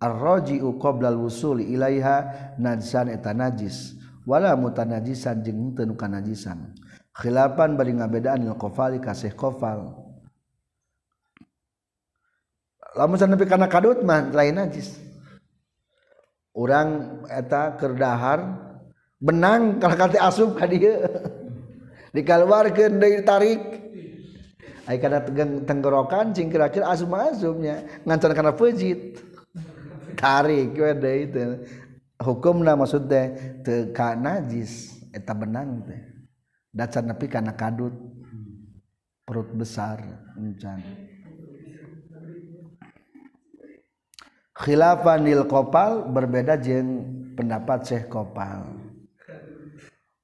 [0.00, 3.96] arroji'u qoblal wusuli ilaiha najisan eta najis.
[4.26, 6.74] Wala mutanajisan jeung teu nu kanajisan.
[7.14, 10.06] Khilapan bari ngabedaan lil qofali kasih qofal
[12.96, 14.96] lamun sanepi kana kadut mah lain najis.
[16.56, 18.56] Urang eta kerdahar
[19.20, 20.96] benang kalau kata asup ka dieu.
[22.16, 23.62] Dikeluarkeun deui tarik.
[24.88, 25.20] Ai kana
[25.68, 29.18] tenggorokan cing kira-kira asup masuknya ngancan kana pejit
[30.16, 31.60] ditarik we deui teh
[32.24, 36.00] hukumna maksud teh teu ka najis eta benang teh.
[36.72, 37.92] Dacan nepi kana kadut.
[39.26, 39.98] Perut besar
[40.38, 40.78] encan
[44.54, 47.04] khilafan lil kopal berbeda jeung
[47.36, 48.64] pendapat Syekh Kopal.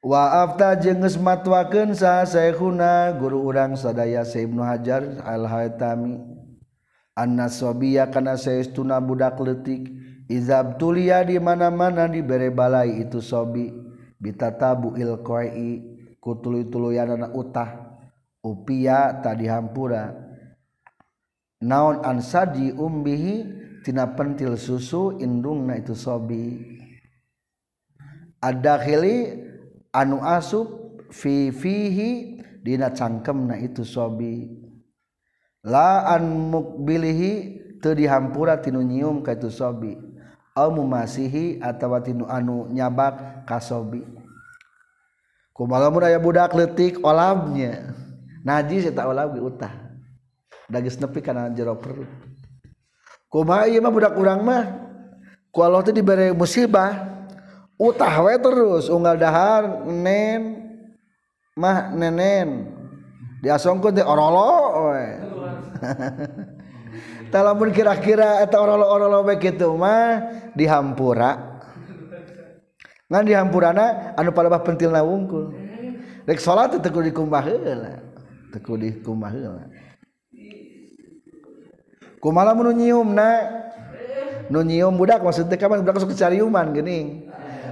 [0.03, 6.32] Waafta jenges matwaken sa Syekhuna guru urang sadaya Syekh Ibnu Hajar Al Haytami
[7.17, 9.89] annasobiya kana saestuna budak leutik.
[10.33, 13.69] Izab tulia di mana-mana dibere balai itu sobi.
[14.17, 15.83] Bitatabu ilqai
[16.23, 18.01] ku tuluy-tuluyanana utah.
[18.43, 20.15] Upia tadi hampura.
[21.63, 23.35] Naon ansadi umbihi
[23.87, 26.59] tina pentil susu indungna itu sobi.
[28.43, 29.39] Adakhili
[29.95, 34.62] anu asub fi fihi dina cangkemna itu sobi.
[35.63, 39.99] laan mukbilihi teu dihampura tinu nyium ka itu sobi.
[40.53, 44.05] Au mumasihi atawa tinu anu nyabak ka sobi.
[45.57, 47.97] Kumalamun aya budak leutik olabnya?
[48.45, 49.75] Najis eta olab ge utah.
[50.69, 52.09] Dagis nepi kana jero perut.
[53.33, 54.65] Kumaha ieu mah budak urang mah?
[55.53, 57.25] Ku Allah teh dibere musibah
[57.81, 58.93] utah we terus.
[58.93, 60.69] Unggal dahar nen
[61.57, 62.69] mah nenen.
[63.41, 65.32] Diasongkeun teh orolo we
[67.33, 70.21] Talamun kira-kira eta orang-orang baik itu mah
[70.53, 71.61] dihampura.
[73.09, 75.53] Ngan dihampurana anu palebah pentilna wungkul
[76.25, 78.01] rek salat teu kudu dikumbah heula
[78.49, 79.65] teu kudu dikumbah heula
[82.23, 83.61] kumaha mun nyiumna?
[84.53, 87.27] Nu nyium budak maksudnya kapan budak sok cariuman geuning.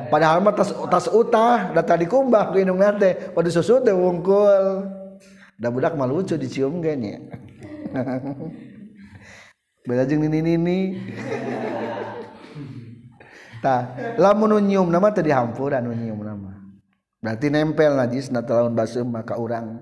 [0.08, 4.88] Padahal mah tas tas utah data dikumbah ku indung teh, pada susut teh wungkul.
[5.60, 7.20] Da budak mah lucu dicium ge nya
[9.88, 10.78] beda jeung nini nini
[13.60, 16.50] tah lamun nyium nama tadi nu nyium nama.
[17.20, 19.76] Berarti nempel najis na lawan baseuh maka urang.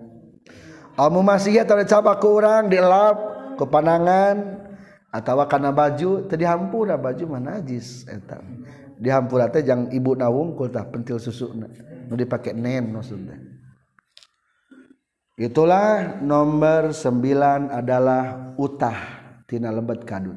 [0.99, 3.17] Amu masih atau cabak ke urang dielap
[3.55, 4.59] ke panangan
[5.15, 8.43] atau karena baju tadi hampura baju mana najis eta.
[8.99, 13.39] Dihampura teh jang ibu nawungkul tah pentil susu nu dipake nen maksudnya.
[15.39, 19.17] Itulah nomor sembilan adalah utah.
[19.49, 20.37] Tina lebat kadut.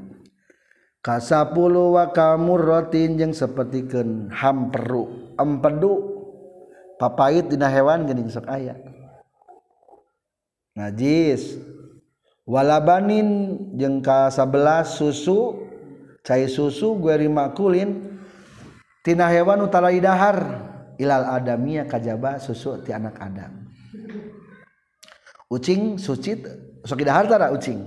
[1.01, 5.93] Kasapulu wa kamurrotin jeung sapertikeun hamperu empedu.
[7.01, 8.77] Papait dina hewan geuning sok aya.
[10.77, 11.57] Najis.
[12.45, 15.69] Walabanin jengka 11 susu
[16.25, 20.37] cair susu gue makulintina hewan utara idahar
[20.97, 23.60] ilal adamia kajba susu ti anak Adam
[25.51, 26.39] ucing suci
[26.87, 27.83] sok dahar tara ucing?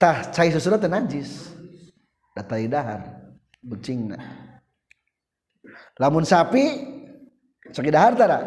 [0.00, 1.52] Tah cai susuna teh najis.
[2.32, 3.00] Data dahar
[3.60, 4.16] ucingna.
[6.00, 6.64] Lamun sapi
[7.68, 8.40] sok dahar tara?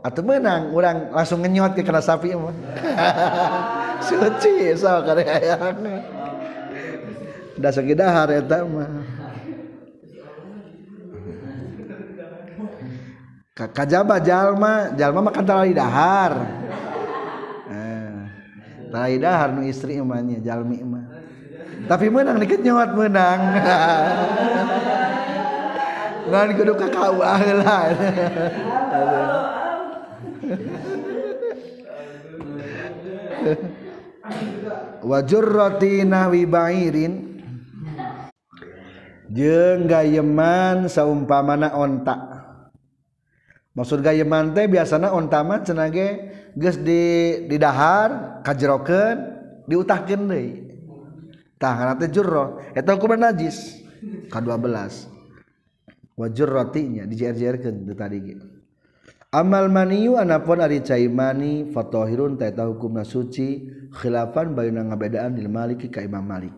[0.00, 2.56] Atau menang orang langsung ngenyot ke kena sapi mah.
[4.06, 5.94] Suci so karya ayahnya
[7.60, 8.88] da sok dahar eta mah.
[13.56, 16.32] Kajaba jalma jalma makan tara dahar
[18.92, 21.16] tai Harnu nu istri imannya jalmi iman
[21.86, 23.40] tapi menang dikit nyawat menang.
[26.26, 27.86] Ngan kudu ka KUA ah, heula
[35.06, 37.38] Wajur roti nahwi ba'irin.
[39.30, 42.35] Jeung gayeman saumpamana ontak.
[43.76, 49.16] maksud gayeman teh biasanya ontama cenage geus di didahar kajerokeun
[49.68, 50.50] diutahkeun deui.
[51.60, 53.84] Tah kana teh jurro eta hukuman najis.
[54.26, 55.16] K 12
[56.16, 58.56] wajur rotinya dijer-jerkeun tadi gitu
[59.36, 65.52] amal maniu anapun ari cai mani fatohirun ta eta hukumna suci khilafan bayuna ngabedaan lil
[65.52, 66.56] maliki ka imam malik.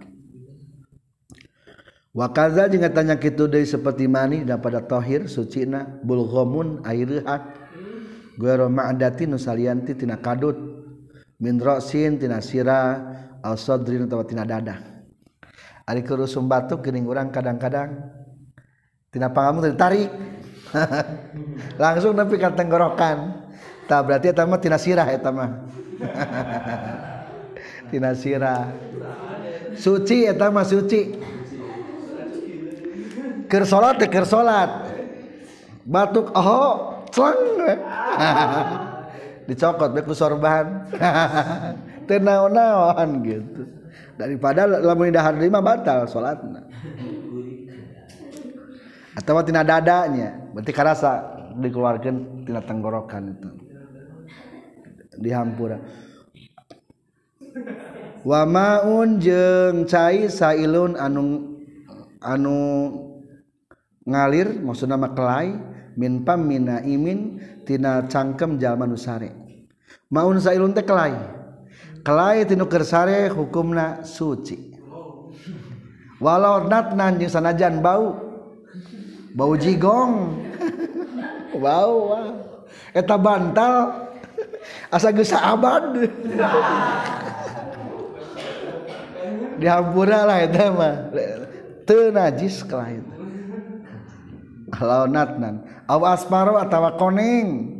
[2.16, 7.58] wakaza juga tanya kitu dari seperti mani daripada tohir sucina bulgomun airuhat
[8.38, 10.56] guero ma'adati nusalianti tina kadut.
[11.38, 12.98] Min rosin tina sira
[13.42, 14.98] al sodrin atau tina dada.
[15.88, 17.96] ari kerusum batuk gering orang kadang-kadang.
[19.08, 20.12] Tina pangamu ditarik
[21.82, 23.48] langsung tapi ka tenggorokan.
[23.88, 25.50] Tak berarti eta mah tina sirah eta mah.
[27.88, 28.68] Tina sirah.
[29.72, 31.16] Suci eta mah suci.
[33.48, 34.70] ker salat teh ker salat
[35.88, 37.40] batuk oh celang
[39.48, 40.84] dicokot beku sorban.
[42.08, 43.62] Teu naon-naon gitu.
[44.16, 46.68] Daripada lamun dahar lima batal salatna
[49.18, 51.12] atau tina dadanya berarti karasa
[51.58, 53.50] dikeluarkan tina tenggorokan itu.
[55.18, 55.82] Dihampura
[58.22, 61.58] wamaun jeng cai sailun anu
[62.22, 62.58] anu
[64.08, 65.52] ngalir maksudna mah kelai
[66.00, 67.36] min pamina imin
[67.68, 69.28] tina cangkem jalma nu sare.
[70.08, 71.12] Maun sailun teh kelai.
[72.00, 74.72] Kelai tinu keur sare hukumna suci.
[76.18, 78.16] Walau natnan jeung sanajan bau.
[79.36, 80.40] Bau jigong.
[81.62, 82.14] Bau
[82.94, 84.08] eta bantal.
[84.94, 85.90] Asa geus abad
[89.58, 90.94] dihampura lah eta mah.
[91.82, 93.17] Teu najis kalah itu
[94.72, 97.78] halonatnan aw asmaro atawa koneng.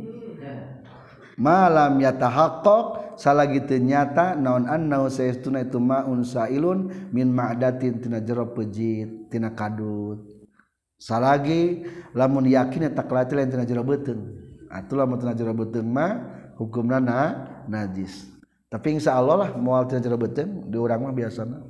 [1.39, 8.51] Malam yatahaqqaq salagi teu nyata naon annau saestuna itu maun sailun min ma'datin tina jero
[8.51, 10.19] pejit tina kadut.
[10.99, 14.35] Salagi lamun yakin eta kelati lain tina jero beuteung
[14.67, 16.11] atuh ah, lamun tina jero beuteung mah
[16.59, 17.19] hukumna na
[17.71, 18.27] najis.
[18.67, 21.63] Tapi insya Allah lah mual tina jero beuteung di urang mah biasana.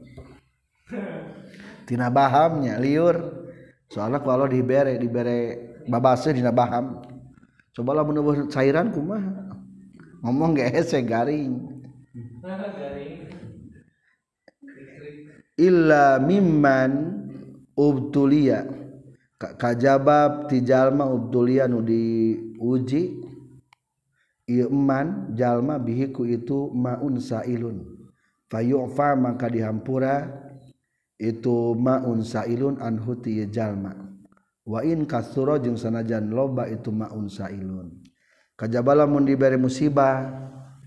[1.86, 3.39] Tina bahamnya liur.
[3.90, 5.38] soalnya kalau dibere dibere
[5.90, 7.02] babase dina baham
[7.74, 9.50] coba lah menubuh cairan kumaha.
[10.20, 11.80] Ngomong gak hese garing.
[15.56, 16.92] Illa mimman
[17.72, 18.68] ubtulia
[19.40, 23.32] kajabab tijalma ubtulia nu diuji.
[24.50, 27.86] Iman jalma bihiku itu maun sailun.
[28.52, 30.49] Fayu'fa maka dihampura.
[31.20, 33.92] itu maun sailun anhu ti jalma.
[34.64, 38.00] Wa in jeung sanajan loba itu maun sailun.
[38.56, 40.32] Kajabala mun dibere musibah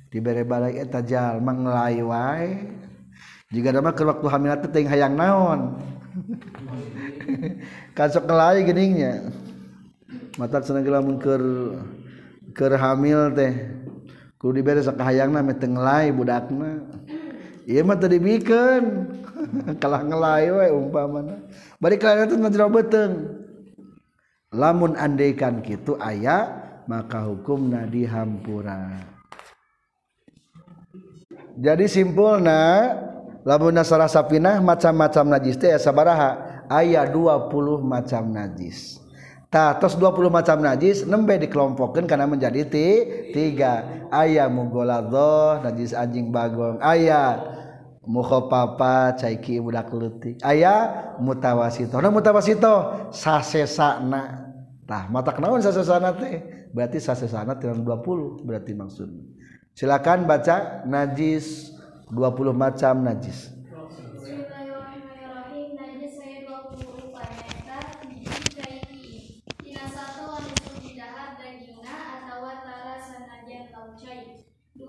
[0.08, 2.48] dibere balai eta jalma ngelai wae.
[3.52, 5.76] Jika ada ke waktu hamil teh hayang naon?
[7.96, 9.28] Kasok kelai geningnya.
[10.40, 11.44] Mata senang lamun keur
[12.56, 13.52] keur hamil teh.
[14.40, 16.88] Kudu dibere sakahayangna meh teu ngelai budakna.
[17.68, 18.84] Ieu mah teu dibikeun.
[19.82, 21.44] kalah ngelai we umpamana
[21.76, 23.14] bari kelai teh ngajero beuteung
[24.52, 29.00] lamun andaikan kitu aya maka hukumna dihampura.
[31.52, 32.92] Jadi simpulna
[33.44, 39.00] lamun nasara sapinah macam-macam najis teh sabaraha ayat 20 macam najis.
[39.52, 42.88] Tatos 20 macam najis nembe dikelompokkan karena menjadi ti,
[43.36, 44.08] tiga.
[44.08, 46.80] Ayat mugoladoh najis anjing bagong.
[46.80, 47.61] Ayat
[48.06, 50.42] mukho papa caiki budak leutik.
[50.42, 51.98] Aya mutawasito.
[52.02, 54.52] Nah mutawasito sasesana.
[54.82, 56.68] Tah mata kenaun sasesana teh?
[56.74, 59.22] Berarti sasesana tiran 20 berarti maksudnya.
[59.72, 61.72] Silakan baca najis
[62.12, 63.61] 20 macam najis.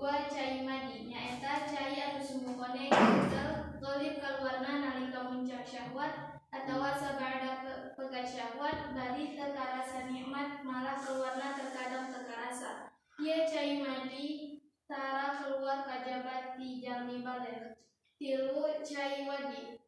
[0.04, 1.08] dua cai madi.
[1.08, 8.28] Nyaeta cai atau semua konek gagal golip keluarna nalika muncak syahwat atau sebarada pe pegat
[8.28, 16.84] syahwat bari terkarasa nikmat malah keluarna terkadang terkarasa ia cai madi tara keluar kajabat di
[16.84, 17.80] jami balik
[18.20, 19.80] tilu cai wadi.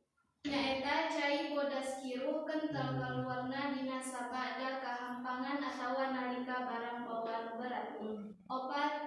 [0.48, 8.00] Nyaeta cai bodas kiru kental keluarna dina sabada kahampangan atau nalika barang bawa berat.
[8.48, 9.05] Opat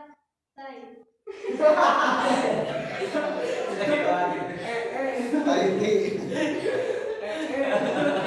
[0.60, 0.84] Tá aí.
[3.80, 5.32] É, é.
[5.46, 5.72] Tá aí.
[7.22, 8.16] É, aí.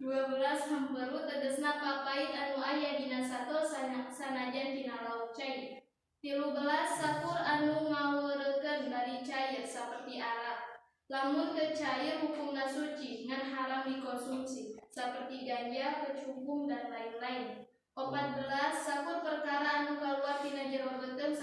[0.00, 5.84] 12 hemperu tegesna papait anu aya dina sato sana- sanajan tina lauk cair
[6.24, 10.80] 13 sakur anu ngaweurekeun dari cair saperti arak.
[11.12, 17.68] Lamun teu cair hukumna suci ngan haram dikonsumsi saperti ganja, kecubung dan lain-lain.
[17.92, 21.36] 14 sakur perkara anu kaluar tina jero beuteung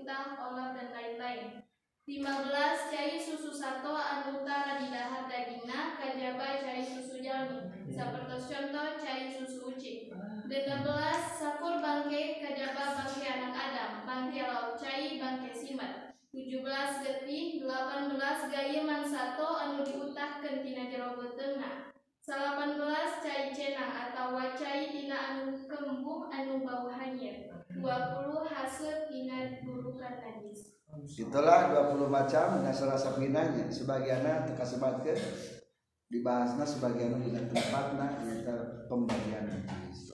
[0.00, 1.68] utang, olah dan lain-lain.
[2.08, 8.86] 15 cai susu sato anu tara di dahar dagingna kajaba cai susu jalmi sapertos contoh
[9.02, 10.14] cai susu ucing
[10.46, 10.86] 16
[11.38, 13.90] sakur bangke kajaba bangke anak adam.
[14.02, 16.14] Bangke lauk cai bangke simat.
[16.30, 21.90] 17 getih 18 gayeman sato anu diutahkeun tina jero beuteungna
[22.22, 22.78] 18
[23.22, 27.50] cai cenang atawa cai tina anu kembung anu bau hanyir.
[27.70, 27.86] 20
[28.46, 30.78] hasil tina burukan najis
[31.14, 33.70] itulah 20 macam dasar rasa pinanya.
[33.70, 35.59] Sebagiannya teka sebatkeun
[36.10, 40.10] dibahasna sebagian dina tempatna nyata pembagian hadis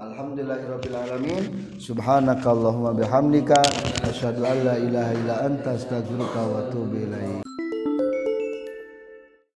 [0.00, 1.44] Alhamdulillahirabbil alamin.
[1.76, 3.58] Subhanakallahumma bihamdika
[4.06, 7.49] asyhadu an la ilaha illa anta astaghfiruka wa atubu